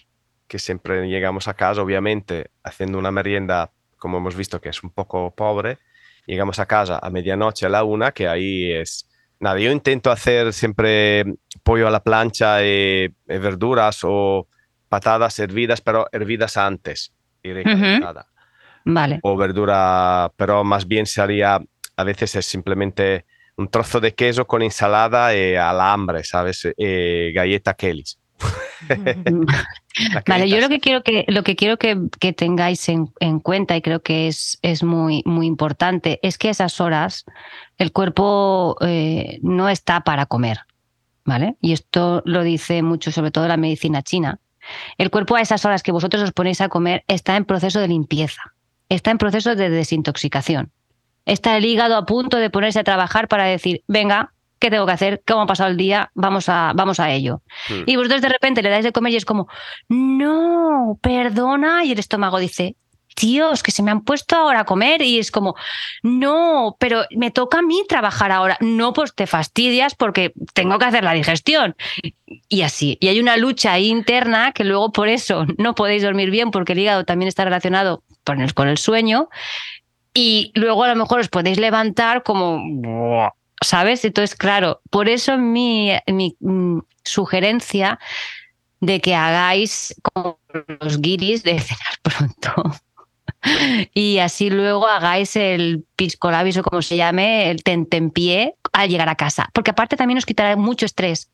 [0.47, 4.91] que siempre llegamos a casa, obviamente, haciendo una merienda, como hemos visto, que es un
[4.91, 5.79] poco pobre.
[6.27, 9.07] Llegamos a casa a medianoche, a la una, que ahí es...
[9.39, 11.25] Nada, yo intento hacer siempre
[11.63, 14.47] pollo a la plancha y, y verduras o
[14.87, 18.27] patadas hervidas, pero hervidas antes y recalentada.
[18.85, 19.19] Vale.
[19.23, 21.61] O verdura, pero más bien sería
[21.97, 23.25] a veces es simplemente
[23.57, 26.67] un trozo de queso con ensalada y alambre, ¿sabes?
[26.77, 28.17] Y galleta Kelly's.
[30.27, 33.77] vale, yo lo que quiero que, lo que, quiero que, que tengáis en, en, cuenta,
[33.77, 37.25] y creo que es, es muy, muy importante, es que a esas horas
[37.77, 40.61] el cuerpo eh, no está para comer.
[41.23, 41.55] ¿Vale?
[41.61, 44.39] Y esto lo dice mucho, sobre todo la medicina china.
[44.97, 47.87] El cuerpo a esas horas que vosotros os ponéis a comer está en proceso de
[47.87, 48.41] limpieza,
[48.95, 50.71] está en proceso de desintoxicación
[51.25, 54.91] está el hígado a punto de ponerse a trabajar para decir, venga, ¿qué tengo que
[54.91, 55.21] hacer?
[55.25, 56.11] ¿Cómo ha pasado el día?
[56.13, 57.41] Vamos a, vamos a ello.
[57.69, 57.83] Hmm.
[57.85, 59.47] Y vosotros de repente le dais de comer y es como,
[59.89, 61.83] no, perdona.
[61.85, 62.75] Y el estómago dice,
[63.19, 65.01] Dios, que se me han puesto ahora a comer.
[65.01, 65.55] Y es como,
[66.03, 68.57] no, pero me toca a mí trabajar ahora.
[68.61, 71.75] No, pues te fastidias porque tengo que hacer la digestión.
[72.47, 72.97] Y así.
[72.99, 76.79] Y hay una lucha interna que luego por eso no podéis dormir bien porque el
[76.79, 79.29] hígado también está relacionado con el, con el sueño
[80.13, 82.61] y luego a lo mejor os podéis levantar como,
[83.61, 84.03] ¿sabes?
[84.03, 87.99] Entonces, claro, por eso mi, mi mm, sugerencia
[88.81, 90.39] de que hagáis como
[90.81, 92.71] los guiris de cenar pronto.
[93.93, 99.09] y así luego hagáis el pisco labis o como se llame, el tentempié al llegar
[99.09, 99.49] a casa.
[99.53, 101.29] Porque aparte también os quitará mucho estrés.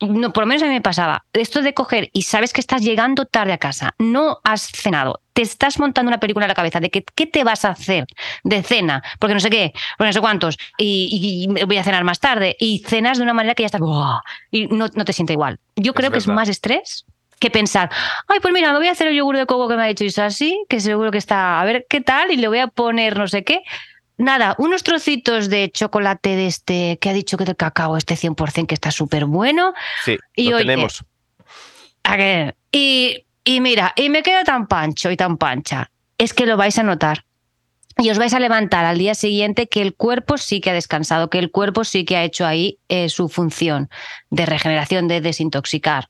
[0.00, 1.24] No, por lo menos a mí me pasaba.
[1.32, 5.42] Esto de coger y sabes que estás llegando tarde a casa, no has cenado, te
[5.42, 8.06] estás montando una película en la cabeza de que qué te vas a hacer
[8.42, 12.04] de cena, porque no sé qué, porque no sé cuántos, y, y voy a cenar
[12.04, 14.20] más tarde, y cenas de una manera que ya estás, ¡buah!
[14.50, 15.58] y no, no te siente igual.
[15.76, 17.04] Yo creo que es más estrés
[17.38, 17.90] que pensar,
[18.28, 20.04] ay, pues mira, me voy a hacer el yogur de coco que me ha dicho
[20.04, 23.28] Isasi, que seguro que está, a ver qué tal, y le voy a poner no
[23.28, 23.62] sé qué.
[24.16, 28.66] Nada, unos trocitos de chocolate de este, que ha dicho que del cacao, este 100%
[28.66, 29.74] que está súper bueno.
[30.04, 31.04] Sí, Y lo oye, tenemos.
[32.04, 32.54] ¿A qué?
[32.70, 35.90] Y, y mira, y me queda tan pancho y tan pancha.
[36.16, 37.24] Es que lo vais a notar.
[37.96, 41.30] Y os vais a levantar al día siguiente que el cuerpo sí que ha descansado,
[41.30, 43.88] que el cuerpo sí que ha hecho ahí eh, su función
[44.30, 46.08] de regeneración, de desintoxicar.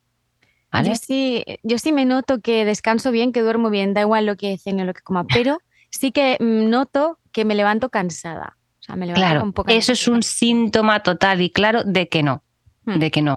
[0.74, 0.90] ¿Vale?
[0.90, 4.36] Yo sí, yo sí me noto que descanso bien, que duermo bien, da igual lo
[4.36, 5.58] que cene o lo que coma, pero
[5.90, 8.56] sí que mm, noto que me levanto cansada.
[8.80, 12.08] O sea, me levanto Claro, con poca eso es un síntoma total y claro de
[12.08, 12.42] que no,
[12.86, 12.98] Hmm.
[12.98, 13.36] de que no.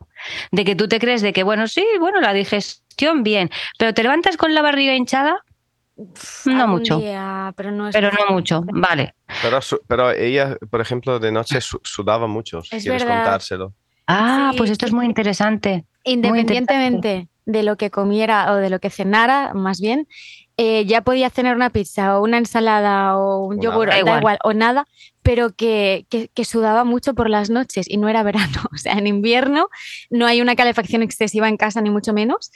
[0.52, 4.04] De que tú te crees de que, bueno, sí, bueno, la digestión bien, pero te
[4.04, 5.38] levantas con la barriga hinchada,
[6.46, 6.98] no mucho.
[7.00, 9.16] día, pero no es pero no mucho, vale.
[9.42, 12.62] Pero, pero ella, por ejemplo, de noche su- sudaba mucho.
[12.62, 13.24] Si Es quieres verdad.
[13.24, 13.74] contárselo.
[14.08, 15.86] Ah, Sí, pues esto es muy interesante.
[16.04, 20.08] Independientemente de lo que comiera o de lo que cenara, más bien,
[20.58, 23.92] eh, ya podía cenar una pizza o una ensalada o un O yogur, nada.
[23.92, 24.20] da Da igual.
[24.20, 24.38] igual.
[24.44, 24.86] o nada,
[25.22, 28.48] pero que, que- que sudaba mucho por las noches y no era verano.
[28.74, 29.70] O sea, en invierno
[30.10, 32.52] no hay una calefacción excesiva en casa, ni mucho menos.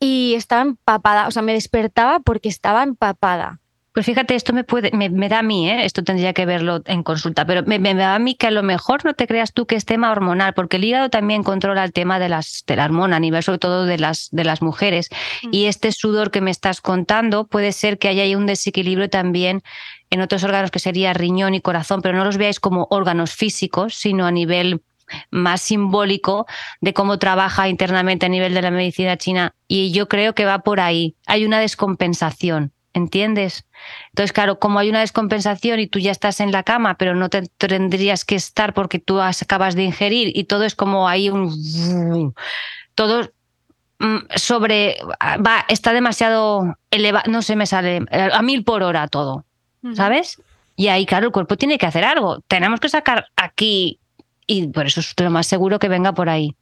[0.00, 3.60] Y estaba empapada, o sea, me despertaba porque estaba empapada.
[3.98, 5.84] Pues fíjate, esto me puede, me, me da a mí, ¿eh?
[5.84, 8.62] esto tendría que verlo en consulta, pero me, me da a mí que a lo
[8.62, 11.92] mejor no te creas tú que es tema hormonal, porque el hígado también controla el
[11.92, 15.08] tema de las de la hormona a nivel sobre todo de las de las mujeres.
[15.42, 15.48] Mm.
[15.50, 19.64] Y este sudor que me estás contando puede ser que haya ahí un desequilibrio también
[20.10, 23.96] en otros órganos que sería riñón y corazón, pero no los veáis como órganos físicos,
[23.96, 24.80] sino a nivel
[25.32, 26.46] más simbólico
[26.80, 29.56] de cómo trabaja internamente a nivel de la medicina china.
[29.66, 31.16] Y yo creo que va por ahí.
[31.26, 32.72] Hay una descompensación.
[32.98, 33.64] ¿Entiendes?
[34.10, 37.28] Entonces, claro, como hay una descompensación y tú ya estás en la cama, pero no
[37.28, 42.34] te tendrías que estar porque tú acabas de ingerir y todo es como ahí un...
[42.94, 43.30] Todo
[44.00, 44.96] mm, sobre...
[45.46, 49.44] Va, está demasiado elevado, no se me sale, a mil por hora todo,
[49.94, 50.42] ¿sabes?
[50.74, 52.40] Y ahí, claro, el cuerpo tiene que hacer algo.
[52.48, 54.00] Tenemos que sacar aquí
[54.48, 56.56] y por eso es lo más seguro que venga por ahí.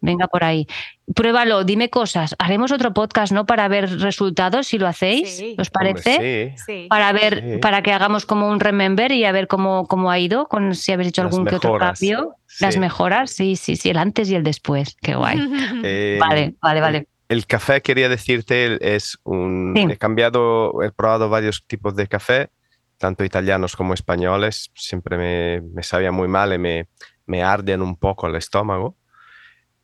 [0.00, 0.66] Venga por ahí.
[1.14, 2.34] Pruébalo, dime cosas.
[2.38, 3.46] Haremos otro podcast, ¿no?
[3.46, 6.54] Para ver resultados, si lo hacéis, ¿os parece?
[6.64, 6.86] sí.
[6.88, 10.46] Para ver, para que hagamos como un remember y a ver cómo, cómo ha ido,
[10.46, 12.36] con si habéis hecho algún que otro cambio.
[12.60, 14.96] Las mejoras, sí, sí, sí, el antes y el después.
[15.00, 15.38] Qué guay.
[15.84, 17.08] Eh, vale, vale, vale.
[17.28, 19.76] El, café, quería decirte, es un.
[19.76, 22.50] He cambiado, he probado varios tipos de café,
[22.98, 24.70] tanto italianos como españoles.
[24.74, 26.88] Siempre me, me sabía muy mal y me,
[27.26, 28.96] me arden un poco el estómago.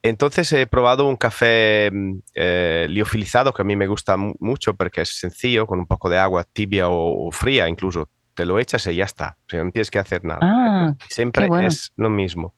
[0.02, 5.02] Entonces he probado un café mm, eh, liofilizado que a mí me gusta mucho porque
[5.02, 8.08] es sencillo, con un poco de agua tibia o, fría incluso.
[8.34, 9.36] Te lo echas y ya está.
[9.46, 10.38] O sea, no tienes que hacer nada.
[10.42, 12.54] Ah, Siempre es lo mismo.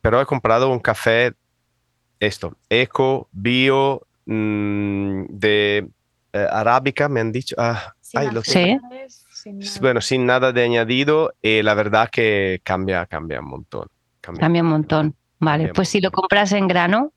[0.00, 1.34] Pero he comprado un café,
[2.20, 5.88] esto, eco, bio, mm, de
[6.32, 7.56] eh, arábica, me han dicho.
[7.58, 7.92] Ah,
[8.32, 8.78] lo sí.
[9.80, 13.88] Bueno, sin nada de añadido y la verdad que cambia, cambia un montón.
[14.20, 15.14] Cambia, un montón.
[15.38, 17.12] Vale, pues si lo compras en grano,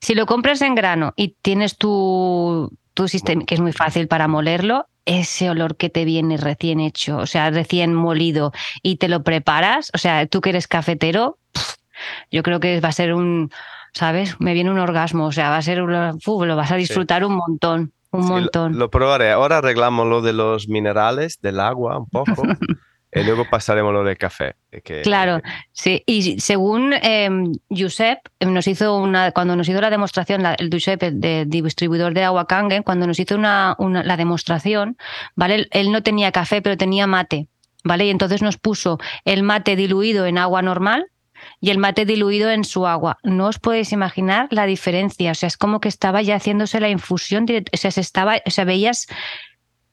[0.00, 4.28] si lo compras en grano y tienes tu, tu sistema, que es muy fácil para
[4.28, 9.22] molerlo, ese olor que te viene recién hecho, o sea, recién molido, y te lo
[9.22, 11.38] preparas, o sea, tú que eres cafetero,
[12.30, 13.50] yo creo que va a ser un,
[13.92, 14.36] ¿sabes?
[14.40, 17.34] Me viene un orgasmo, o sea, va a ser un, lo vas a disfrutar un
[17.34, 18.72] montón, un montón.
[18.72, 19.32] Lo, lo, probaré.
[19.32, 22.42] Ahora arreglamos lo de los minerales, del agua un poco.
[23.12, 24.54] Y luego pasaremos lo del café.
[24.84, 25.40] Que, claro,
[25.72, 26.02] sí.
[26.06, 27.28] Y según eh,
[27.68, 32.46] Josep, nos hizo una, cuando nos hizo la demostración, el Josep, de distribuidor de agua
[32.46, 34.96] Kangen, cuando nos hizo una, la demostración,
[35.34, 35.66] ¿vale?
[35.72, 37.48] Él no tenía café, pero tenía mate,
[37.82, 38.06] ¿vale?
[38.06, 41.06] Y entonces nos puso el mate diluido en agua normal
[41.60, 43.18] y el mate diluido en su agua.
[43.24, 45.32] No os podéis imaginar la diferencia.
[45.32, 47.46] O sea, es como que estaba ya haciéndose la infusión.
[47.72, 49.08] O sea, se estaba, o sea, veías.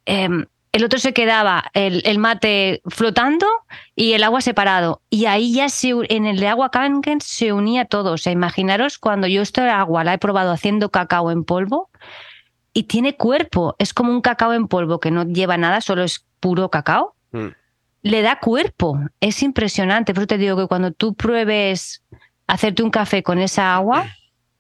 [0.06, 0.46] Em,
[0.78, 3.48] el otro se quedaba el, mate flotando
[3.96, 5.02] y el agua separado.
[5.10, 8.14] Y ahí ya se, en el de agua Kangen se unía todo.
[8.14, 11.90] O sea, imaginaros cuando yo esta agua la he probado haciendo cacao en polvo
[12.74, 13.76] y tiene cuerpo.
[13.80, 17.16] Es como un cacao en polvo que no lleva nada, solo es puro cacao.
[17.32, 17.48] Mm.
[18.04, 19.00] Le da cuerpo.
[19.20, 20.14] Es impresionante.
[20.14, 22.04] Por eso te digo que cuando tú pruebes
[22.46, 24.06] hacerte un café con esa agua,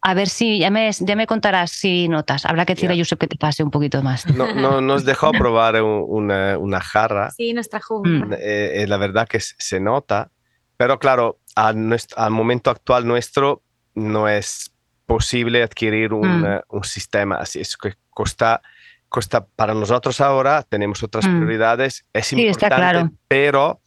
[0.07, 2.45] a ver si ya me, ya me contarás si notas.
[2.45, 4.25] Habrá que decirle a Yusuf que te pase un poquito más.
[4.33, 7.31] No, no nos dejó probar una, una, jarra.
[7.31, 8.31] Sí, nos trajo mm.
[8.31, 10.31] eh, eh, la verdad que se nota,
[10.77, 13.63] pero claro, al, al, momento actual nuestro
[13.95, 14.71] no es
[15.05, 16.45] posible adquirir un, mm.
[16.45, 17.59] eh, un sistema así.
[17.59, 18.61] Es que costa,
[19.09, 21.35] costa para nosotros ahora, tenemos otras mm.
[21.35, 23.11] prioridades, es sí, importante, está claro.
[23.27, 23.81] pero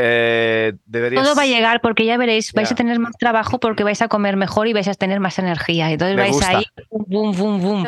[0.00, 4.00] eh, Todo va a llegar porque ya veréis, vais a tener más trabajo porque vais
[4.00, 5.90] a comer mejor y vais a tener más energía.
[5.90, 7.86] Entonces vais ahí, boom, boom, boom.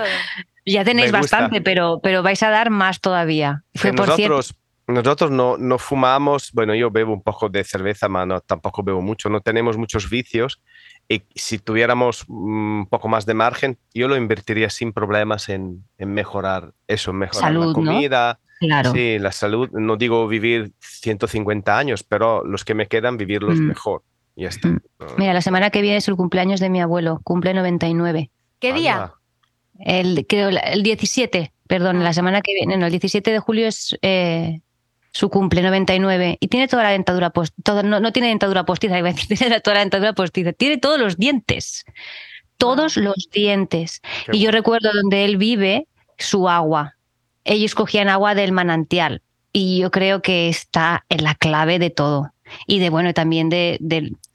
[0.67, 3.63] Ya tenéis bastante, pero, pero vais a dar más todavía.
[3.95, 4.57] nosotros,
[4.89, 9.29] nosotros no, no, fumamos, bueno, yo bebo un poco de cerveza, pero tampoco bebo mucho,
[9.29, 10.61] no tenemos muchos vicios.
[11.09, 16.13] Y si tuviéramos un poco más de margen, yo lo invertiría sin problemas en, en
[16.13, 18.41] mejorar eso, mejorar la comida.
[18.61, 18.93] Claro.
[18.93, 23.67] Sí, la salud, no digo vivir 150 años, pero los que me quedan, vivirlos mm.
[23.67, 24.03] mejor.
[24.37, 24.69] Y ya está.
[24.69, 24.81] Mm.
[25.17, 28.31] Mira, la semana que viene es el cumpleaños de mi abuelo, cumple 99.
[28.59, 29.15] ¿Qué día?
[29.79, 33.97] El, creo, el 17, perdón, la semana que viene, no, el 17 de julio es
[34.03, 34.61] eh,
[35.11, 38.97] su cumple, 99, y tiene toda la dentadura postiza, no, no, tiene dentadura postiza,
[39.39, 41.87] tiene toda la dentadura postiza, tiene todos los dientes,
[42.59, 44.03] todos los dientes.
[44.31, 45.87] y yo recuerdo donde él vive,
[46.19, 46.99] su agua,
[47.45, 49.23] ellos cogían agua del manantial
[49.53, 52.33] y yo creo que está en la clave de todo.
[52.67, 53.79] Y de bueno, también de,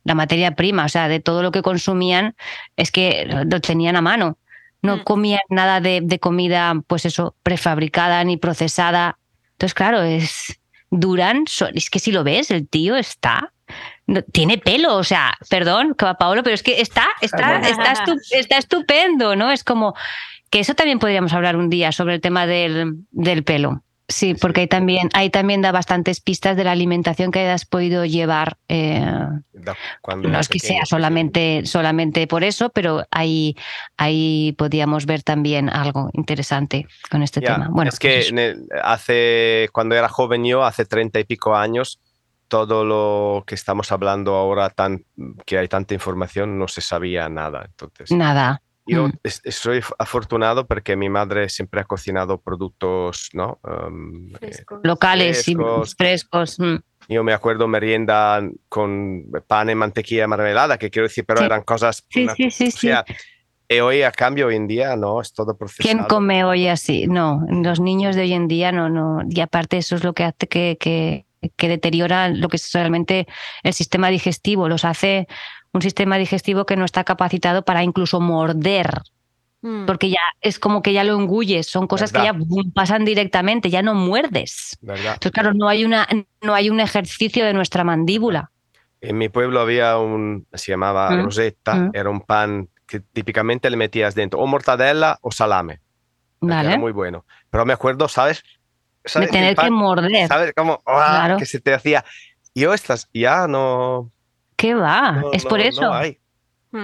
[0.03, 2.35] la materia prima, o sea, de todo lo que consumían,
[2.77, 4.37] es que lo tenían a mano.
[4.81, 5.03] No mm.
[5.03, 9.17] comían nada de, comida, pues eso, prefabricada ni procesada.
[9.53, 10.59] Entonces, claro, es
[10.91, 13.51] duran, es que si lo ves, el tío está
[14.31, 19.51] tiene pelo, o sea, perdón, Paolo, pero es que está, está, está, estupendo, ¿no?
[19.51, 19.95] Es como,
[20.55, 23.83] que eso también podríamos hablar un día sobre el tema del, del pelo.
[24.07, 28.05] Sí, porque ahí también, ahí también da bastantes pistas de la alimentación que hayas podido
[28.05, 28.55] llevar.
[28.69, 29.05] Eh,
[30.15, 33.57] no es que sea solamente, solamente por eso, pero ahí,
[33.97, 37.67] ahí podíamos ver también algo interesante con este tema.
[37.69, 41.99] Bueno, es que pues hace, cuando era joven yo, hace treinta y pico años,
[42.47, 45.03] todo lo que estamos hablando ahora, tan,
[45.45, 47.65] que hay tanta información, no se sabía nada.
[47.65, 48.61] Entonces, Nada.
[48.87, 49.13] Yo Mm.
[49.23, 53.59] es- soy afortunado porque mi madre siempre ha cocinado productos, ¿no?
[53.63, 54.51] Um, eh,
[54.83, 55.91] Locales Frescos.
[55.91, 56.59] y frescos.
[56.59, 56.75] mm.
[57.07, 61.45] yo me acuerdo merienda con pan y mantequilla mermelada, que quiero decir, pero Sí.
[61.45, 62.03] eran cosas...
[62.09, 63.05] Sí, una- sí, sí, o sea,
[63.67, 65.83] y hoy a cambio, hoy en día, no, es todo procesado.
[65.87, 67.05] ¿Quién come hoy así?
[67.07, 69.19] No, los niños de hoy en día no, no.
[69.29, 71.25] Y aparte eso es lo que hace que, que,
[71.55, 73.27] que deteriora lo que es realmente
[73.63, 74.67] el sistema digestivo.
[74.69, 75.27] Los hace
[75.75, 79.01] un sistema digestivo que no está capacitado para incluso morder,
[79.61, 79.85] Mm.
[79.87, 81.65] porque ya es como que ya lo engulles.
[81.67, 82.35] Son cosas que ya
[82.75, 84.77] pasan directamente, ya no muerdes.
[84.81, 85.13] ¿verdad?
[85.13, 86.07] Entonces, claro, no hay, una,
[86.41, 88.51] no hay un ejercicio de nuestra mandíbula.
[89.01, 91.91] En mi pueblo había un, se llamaba Mm, rosetta, mm.
[91.93, 95.79] era un pan que típicamente le metías dentro o mortadela o salame,
[96.41, 97.25] que era muy bueno.
[97.49, 98.43] Pero me acuerdo, ¿sabes?
[99.03, 99.29] De ¿Sabes?
[99.29, 100.27] El tener que pan, morder.
[100.27, 100.83] ¿Sabes cómo?
[100.85, 101.15] ¡ah!
[101.25, 101.37] Claro.
[101.37, 102.05] Que se te hacía.
[102.53, 104.11] Yo estas ya no.
[104.65, 105.11] ¿Qué va?
[105.11, 105.93] no- es no- por no eso.
[105.93, 106.17] hay.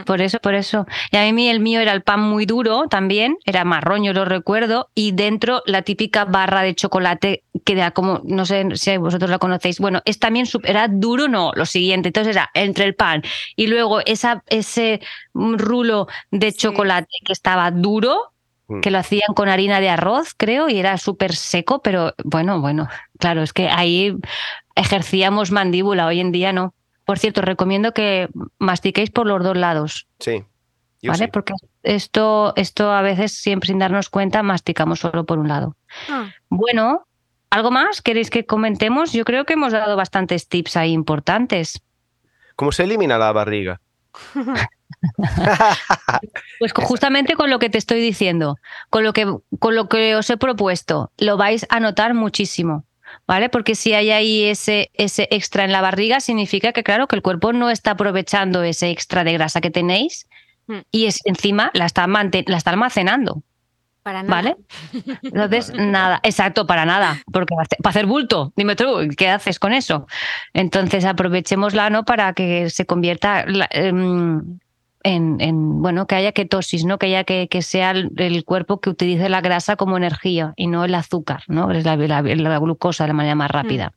[0.06, 0.86] Por eso, por eso.
[1.12, 4.24] Y a mí el mío era el pan muy duro también, era marrón, yo lo
[4.24, 9.30] recuerdo, y dentro la típica barra de chocolate que era como, no sé si vosotros
[9.30, 13.22] la conocéis, bueno, es también, era duro, no, lo siguiente, entonces era entre el pan
[13.58, 15.02] y luego esa, ese
[15.34, 16.60] mm, rulo de Sí.
[16.60, 18.32] chocolate que estaba duro,
[18.70, 18.80] Mm.
[18.80, 22.88] que lo hacían con harina de arroz, creo, y era súper seco, pero bueno, bueno,
[23.20, 24.16] claro, es que ahí
[24.76, 26.74] ejercíamos mandíbula, hoy en día no.
[27.12, 30.46] Por cierto, recomiendo que mastiquéis por los dos lados, Sí.
[31.02, 31.26] Yo ¿vale?
[31.26, 31.30] sí.
[31.30, 31.52] Porque
[31.84, 35.76] esto, esto a veces, siempre sin darnos cuenta, masticamos solo por un lado.
[36.10, 37.06] Ah, Bueno,
[37.50, 39.12] ¿algo más queréis que comentemos?
[39.12, 41.82] Yo creo que hemos dado bastantes tips ahí importantes.
[42.56, 43.82] ¿Cómo se elimina la barriga?
[46.60, 48.56] Pues justamente con lo que te estoy diciendo,
[48.90, 49.26] con lo que,
[49.60, 52.86] con lo que os he propuesto, lo vais a notar muchísimo.
[53.28, 53.50] ¿Vale?
[53.50, 57.22] Porque si hay ahí ese, ese extra en la barriga, significa que, claro, que el
[57.22, 60.28] cuerpo no está aprovechando ese extra de grasa que tenéis
[60.68, 60.78] Mm.
[60.92, 63.42] y es, encima la está, la está almacenando.
[64.04, 64.36] para nada.
[64.36, 64.56] ¿Vale?
[65.22, 67.54] Entonces, nada, exacto, para nada, porque
[67.84, 68.86] para hacer- bulto, dime tú,
[69.18, 70.08] ¿qué haces con eso?
[70.54, 72.04] Entonces, aprovechémosla, ¿no?
[72.04, 74.60] Para que se convierta la- em,
[75.04, 76.98] en, en, bueno, que haya ketosis, ¿no?
[77.00, 80.68] Que haya que, que sea el, el cuerpo que utilice la grasa como energía y
[80.68, 81.72] no el azúcar, ¿no?
[81.72, 83.94] Es la, la- la glucosa de manera más rápida.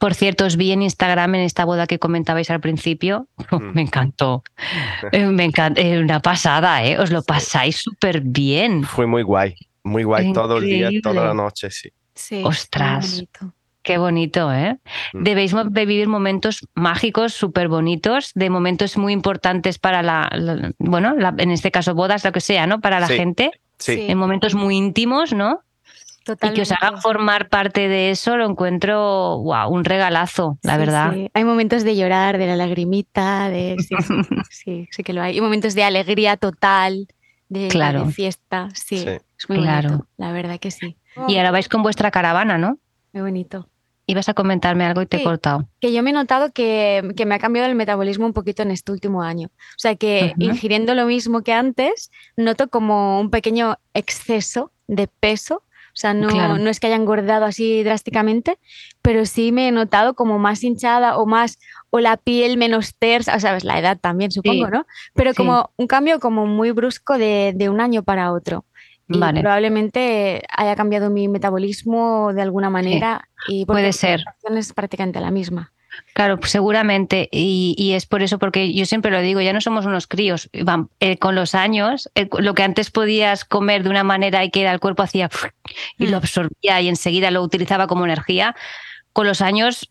[0.00, 3.28] Por cierto, os vi en Instagram en esta boda que comentabais al principio.
[3.52, 3.74] Mm.
[3.74, 4.42] Me encantó.
[5.12, 5.80] Eh, Me encanta.
[5.80, 6.98] Es una pasada, ¿eh?
[6.98, 7.26] Os lo Sí.
[7.28, 8.82] pasáis súper bien.
[8.84, 9.54] Fue muy guay.
[9.84, 11.88] Muy guay todo el día, toda la noche, sí.
[12.14, 13.24] Sí, Ostras.
[13.40, 13.50] muy.
[13.86, 14.78] Qué bonito, ¿eh?
[15.14, 15.22] Mm.
[15.22, 21.32] Debéis vivir momentos mágicos, súper bonitos, de momentos muy importantes para la, la- bueno, la-
[21.38, 22.80] en este caso bodas, lo que sea, ¿no?
[22.80, 23.14] Para la Sí.
[23.14, 24.06] gente, Sí.
[24.08, 25.60] En momentos muy íntimos, ¿no?
[26.42, 27.02] Y que os hagan Totalmente.
[27.02, 31.12] formar parte de eso, lo encuentro, wow, un regalazo, la Sí, verdad.
[31.12, 31.30] sí.
[31.34, 34.14] Hay momentos de llorar, de la lagrimita, de sí, sí,
[34.50, 35.36] sí, sí que lo hay.
[35.36, 37.06] Y momentos de alegría total,
[37.48, 38.04] de, Claro.
[38.06, 38.98] de fiesta, sí.
[38.98, 39.08] Sí.
[39.38, 39.88] Es muy Claro.
[39.90, 40.96] bonito, la verdad que sí.
[41.28, 42.78] Y ahora vais con vuestra caravana, ¿no?
[43.12, 43.68] Muy bonito.
[44.08, 45.24] Ibas a comentarme algo y te he Sí.
[45.24, 45.68] cortado.
[45.80, 48.70] Que yo me he notado que, que me ha cambiado el metabolismo un poquito en
[48.70, 49.48] este último año.
[49.48, 50.44] O sea que Ujú.
[50.50, 55.62] ingiriendo lo mismo que antes, noto como un pequeño exceso de peso.
[55.88, 56.58] O sea, no, Claro.
[56.58, 58.58] no es que haya engordado así drásticamente,
[59.00, 63.34] pero sí me he notado como más hinchada o más, o la piel menos tersa,
[63.34, 64.70] o sabes, la edad también supongo, Sí.
[64.72, 64.86] ¿no?
[65.14, 65.38] Pero Sí.
[65.38, 68.66] como un cambio como muy brusco de, de un año para otro.
[69.08, 69.40] Y Vale.
[69.40, 73.28] probablemente haya cambiado mi metabolismo de alguna manera.
[73.48, 74.14] Y Puede la ser.
[74.14, 75.72] alimentación es prácticamente la misma.
[76.12, 79.62] Claro, pues seguramente, y, y es por eso, porque yo siempre lo digo, ya no
[79.62, 83.88] somos unos críos, Van, eh, con los años, eh, lo que antes podías comer de
[83.90, 85.30] una manera y que era el cuerpo hacía
[85.96, 86.20] y lo Mm.
[86.20, 88.54] absorbía y enseguida lo utilizaba como energía,
[89.14, 89.90] con los años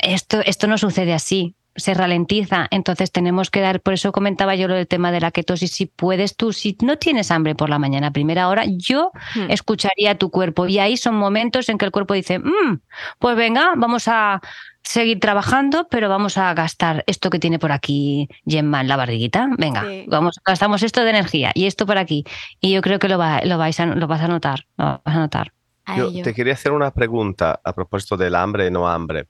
[0.00, 4.68] esto, esto no sucede así, se ralentiza, entonces tenemos que dar, por eso comentaba yo
[4.68, 7.78] lo del tema de la ketosis, si puedes tú, si no tienes hambre por la
[7.78, 9.50] mañana a primera hora, yo Hmm.
[9.50, 10.66] escucharía a tu cuerpo.
[10.66, 12.80] Y ahí son momentos en que el cuerpo dice, "Mm,
[13.18, 14.40] pues venga, vamos a
[14.82, 19.48] seguir trabajando, pero vamos a gastar esto que tiene por aquí Gemma en la barriguita.
[19.58, 20.04] Venga, Sí.
[20.08, 22.24] vamos, gastamos esto de energía y esto por aquí.
[22.60, 24.66] Y yo creo que lo, va, lo, vais a, lo vas a notar.
[24.76, 25.52] Lo vas a notar.
[25.96, 29.26] Yo te quería hacer una pregunta a propósito del hambre y no hambre.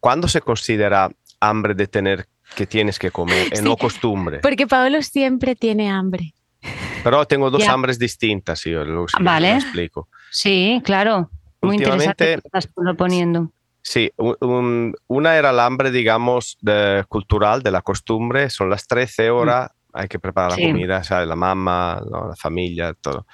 [0.00, 3.62] ¿Cuándo se considera hambre de tener que tienes que comer Sí.
[3.64, 4.38] no costumbre?
[4.40, 6.32] Porque Paolo siempre tiene hambre.
[7.04, 9.50] Pero tengo dos hambres distintas, yo si Vale.
[9.52, 10.08] lo explico.
[10.30, 11.30] Sí, claro.
[11.62, 13.52] Muy interesante lo que estás proponiendo.
[13.82, 18.50] Sí, un- un- una era el hambre, digamos, de- cultural, de la costumbre.
[18.50, 20.62] Son las 13 horas, hay que preparar Sí.
[20.62, 21.28] la comida, ¿sabes?
[21.28, 22.28] La mamá, ¿no?
[22.28, 23.26] la familia, todo.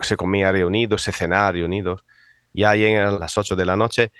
[0.00, 2.04] Se comía reunidos, se cenaba reunidos.
[2.52, 4.10] Y ahí en las 8 de la noche.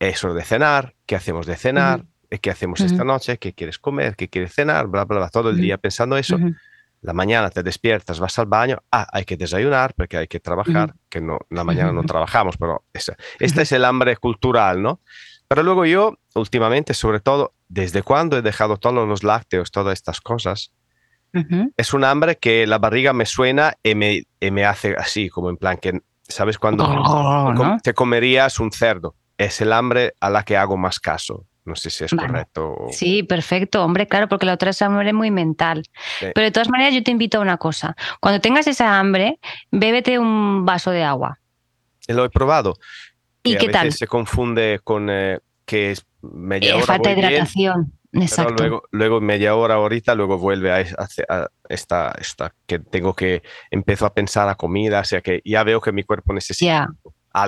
[0.00, 2.04] es hora de cenar, ¿qué hacemos de cenar?
[2.28, 3.38] ¿Qué hacemos esta noche?
[3.38, 4.16] ¿Qué quieres comer?
[4.16, 4.86] ¿Qué quieres cenar?
[4.86, 5.28] Bla, bla, bla.
[5.28, 6.38] Todo el día pensando eso.
[7.00, 10.94] La mañana te despiertas, vas al baño, ah, hay que desayunar porque hay que trabajar,
[11.10, 15.00] que no, la mañana no trabajamos, pero esta, este es el hambre cultural, ¿no?
[15.46, 20.22] Pero luego yo, últimamente, sobre todo, desde cuando he dejado todos los lácteos, todas estas
[20.22, 20.72] cosas,
[21.76, 25.56] es un hambre que la barriga me suena y me, me hace así, como en
[25.56, 26.58] plan que, ¿sabes?
[26.58, 31.44] Cuando oh, te comerías un cerdo, es el hambre a la que hago más caso.
[31.64, 32.88] No sé si es correcto.
[32.90, 35.84] Sí, perfecto, hombre, claro, porque la otra es hambre muy mental.
[36.20, 37.96] Pero de todas maneras, yo te invito a una cosa.
[38.20, 39.38] Cuando tengas esa hambre,
[39.70, 41.38] bébete un vaso de agua.
[42.08, 42.76] Lo he probado.
[43.42, 43.92] ¿Y qué tal?
[43.92, 46.84] Se confunde con eh, que es media eh, hora.
[46.84, 47.92] falta de hidratación.
[48.12, 48.54] Exacto.
[48.56, 50.80] luego, luego media hora ahorita, luego vuelve a,
[51.68, 55.80] esta, esta, que tengo que empiezo a pensar a comida, o sea que ya veo
[55.80, 56.88] que mi cuerpo necesita.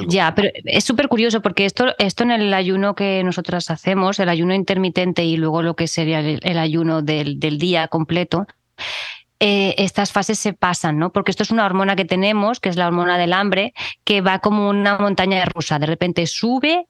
[0.08, 4.28] Ya, pero es súper curioso porque esto, esto en el ayuno que nosotras hacemos, el
[4.28, 8.46] ayuno intermitente y luego lo que sería el, ayuno del, del, día completo,
[9.38, 11.12] eh, estas fases se pasan, ¿no?
[11.12, 14.40] Porque esto es una hormona que tenemos, que es la hormona del hambre, que va
[14.40, 15.78] como una montaña rusa.
[15.78, 16.86] De repente sube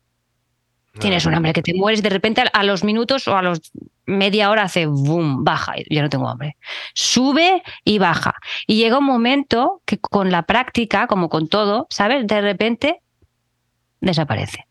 [0.99, 3.61] Tienes un hambre que te mueres, de repente a los minutos o a los
[4.07, 6.57] media hora hace boom, baja, ya no tengo hambre.
[6.95, 8.35] Sube y baja.
[8.67, 12.27] Y llega un momento que con la práctica, como con todo, ¿sabes?
[12.27, 13.01] De repente
[14.01, 14.67] desaparece.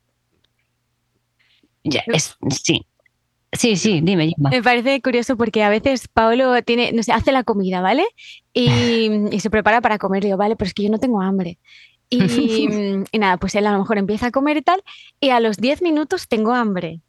[1.84, 2.86] Ya, es, sí.
[3.52, 4.34] Sí, sí, dime.
[4.38, 8.06] Me parece curioso porque a veces Paolo tiene, no sé, hace la comida, ¿vale?
[8.54, 10.24] Y, y se prepara para comer.
[10.24, 11.58] Y digo, vale, pero es que yo no tengo hambre.
[13.12, 14.84] Y, nada, pues él a lo mejor empieza a comer y tal,
[15.20, 17.02] y a los 10 minutos tengo hambre.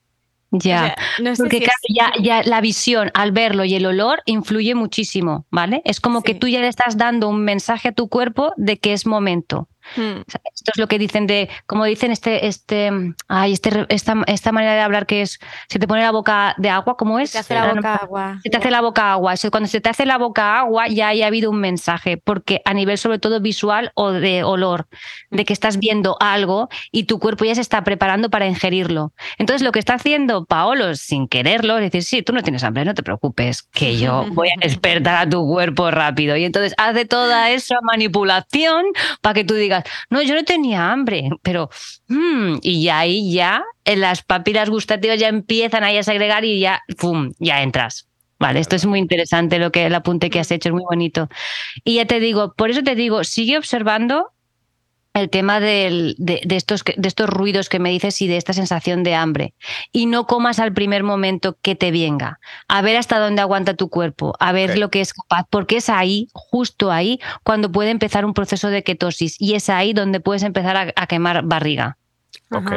[0.53, 0.97] Ya,
[1.37, 5.83] porque claro, ya, ya, la visión al verlo y el olor influye muchísimo, ¿vale?
[5.85, 8.93] Es como que tú ya le estás dando un mensaje a tu cuerpo de que
[8.93, 9.69] es momento.
[9.95, 10.23] Hmm.
[10.27, 12.91] Esto es lo que dicen de, como dicen este, este,
[13.29, 16.71] ay, este, esta, esta manera de hablar que es, se te pone la boca de
[16.71, 17.31] agua, ¿cómo es?
[17.31, 18.41] Se te hace la boca agua.
[18.43, 19.35] Se te hace la boca agua.
[19.51, 22.99] Cuando se te hace la boca agua ya ha habido un mensaje, porque a nivel
[22.99, 24.89] sobre todo visual o de olor,
[25.31, 29.13] de que estás viendo algo y tu cuerpo ya se está preparando para ingerirlo.
[29.39, 32.85] Entonces lo que está haciendo Paolo sin quererlo es decir, sí, tú no tienes hambre,
[32.85, 36.37] no te preocupes, que yo voy a despertar a tu cuerpo rápido.
[36.37, 38.85] Y entonces hace toda esa manipulación
[39.21, 39.76] para que tú digas,
[40.11, 41.71] no, yo no tenía hambre, pero...
[42.09, 47.33] Mm", y ahí ya las papilas gustativas ya empiezan ahí a segregar y ya, ¡pum!,
[47.39, 48.09] ya entras.
[48.39, 51.29] Vale, esto es muy interesante lo que el apunte que has hecho, es muy bonito.
[51.85, 54.33] Y ya te digo, por eso te digo, sigue observando
[55.21, 56.15] el tema de,
[56.51, 59.55] estos, de estos ruidos que me dices y de esta sensación de hambre.
[59.93, 62.39] Y no comas al primer momento que te venga.
[62.69, 65.89] A ver hasta dónde aguanta tu cuerpo, a ver lo que es capaz, porque es
[65.89, 69.41] ahí, justo ahí, cuando puede empezar un proceso de ketosis.
[69.41, 71.97] Y es ahí donde puedes empezar a, quemar barriga.
[72.51, 72.73] Ok,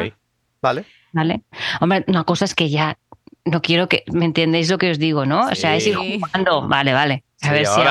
[0.62, 0.86] vale.
[1.12, 1.42] Vale.
[1.82, 2.98] Hombre, una cosa es que ya
[3.44, 5.48] no quiero que me entendéis lo que os digo, ¿no?
[5.48, 6.68] O sea, es ir jugando.
[6.68, 7.24] Vale, vale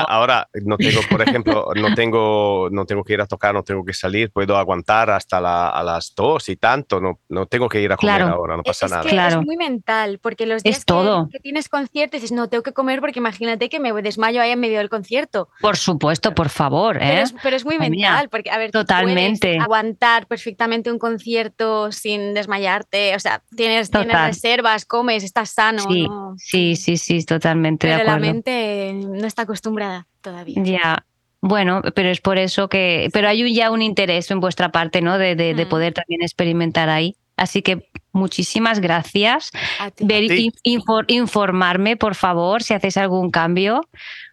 [0.07, 3.83] ahora, no tengo, por ejemplo, no tengo, no tengo que ir a tocar, no tengo
[3.83, 7.81] que salir, puedo aguantar hasta la, a las dos y tanto, no, no tengo que
[7.81, 9.27] ir a comer ahora, no pasa nada.
[9.27, 13.19] Es muy mental, porque los días Que, tienes concierto dices, no, tengo que comer porque
[13.19, 15.49] imagínate que me desmayo ahí en medio del concierto.
[15.61, 16.97] Por supuesto, por favor.
[16.97, 17.23] ¿eh?
[17.43, 19.57] Pero, es, muy mental, porque, a ver, totalmente.
[19.59, 25.83] aguantar perfectamente un concierto sin desmayarte, o sea, tienes, tienes reservas, comes, estás sano.
[25.87, 28.19] Sí, sí, sí, sí, totalmente pero de acuerdo.
[28.19, 30.61] la mente no está acostumbrada todavía.
[30.63, 31.05] Ya.
[31.41, 35.17] Bueno, pero es por eso que, pero hay ya un interés en vuestra parte, ¿no?
[35.17, 35.69] De, de, mm.
[35.69, 37.15] poder también experimentar ahí.
[37.37, 39.51] Así que muchísimas gracias.
[39.99, 40.25] Ver,
[41.07, 43.87] informarme, por favor, si hacéis algún cambio,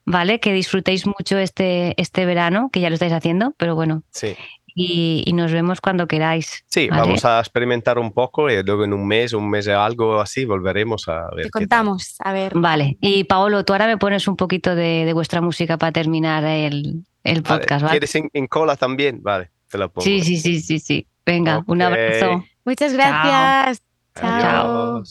[0.05, 0.41] ¿vale?
[0.41, 4.03] Que disfrutéis mucho este, este verano, que ya lo estáis haciendo, pero bueno.
[4.11, 4.37] Sí
[4.79, 6.63] y, nos vemos cuando queráis.
[6.67, 10.21] Sí, vamos a experimentar un poco y luego en un mes, un mes o algo
[10.21, 11.47] así, volveremos a ver.
[11.47, 12.53] Te contamos, a ver.
[12.55, 17.05] Vale, y Paolo, tú ahora me pones un poquito de, vuestra música para terminar el,
[17.43, 17.93] podcast, ¿vale?
[17.93, 19.23] ¿Quieres en, cola también?
[19.23, 20.05] Vale, te lo pongo.
[20.05, 21.07] Sí, sí, sí, sí, sí.
[21.25, 22.45] Venga, un abrazo.
[22.67, 23.83] Muchas gracias.
[24.15, 25.03] Chao.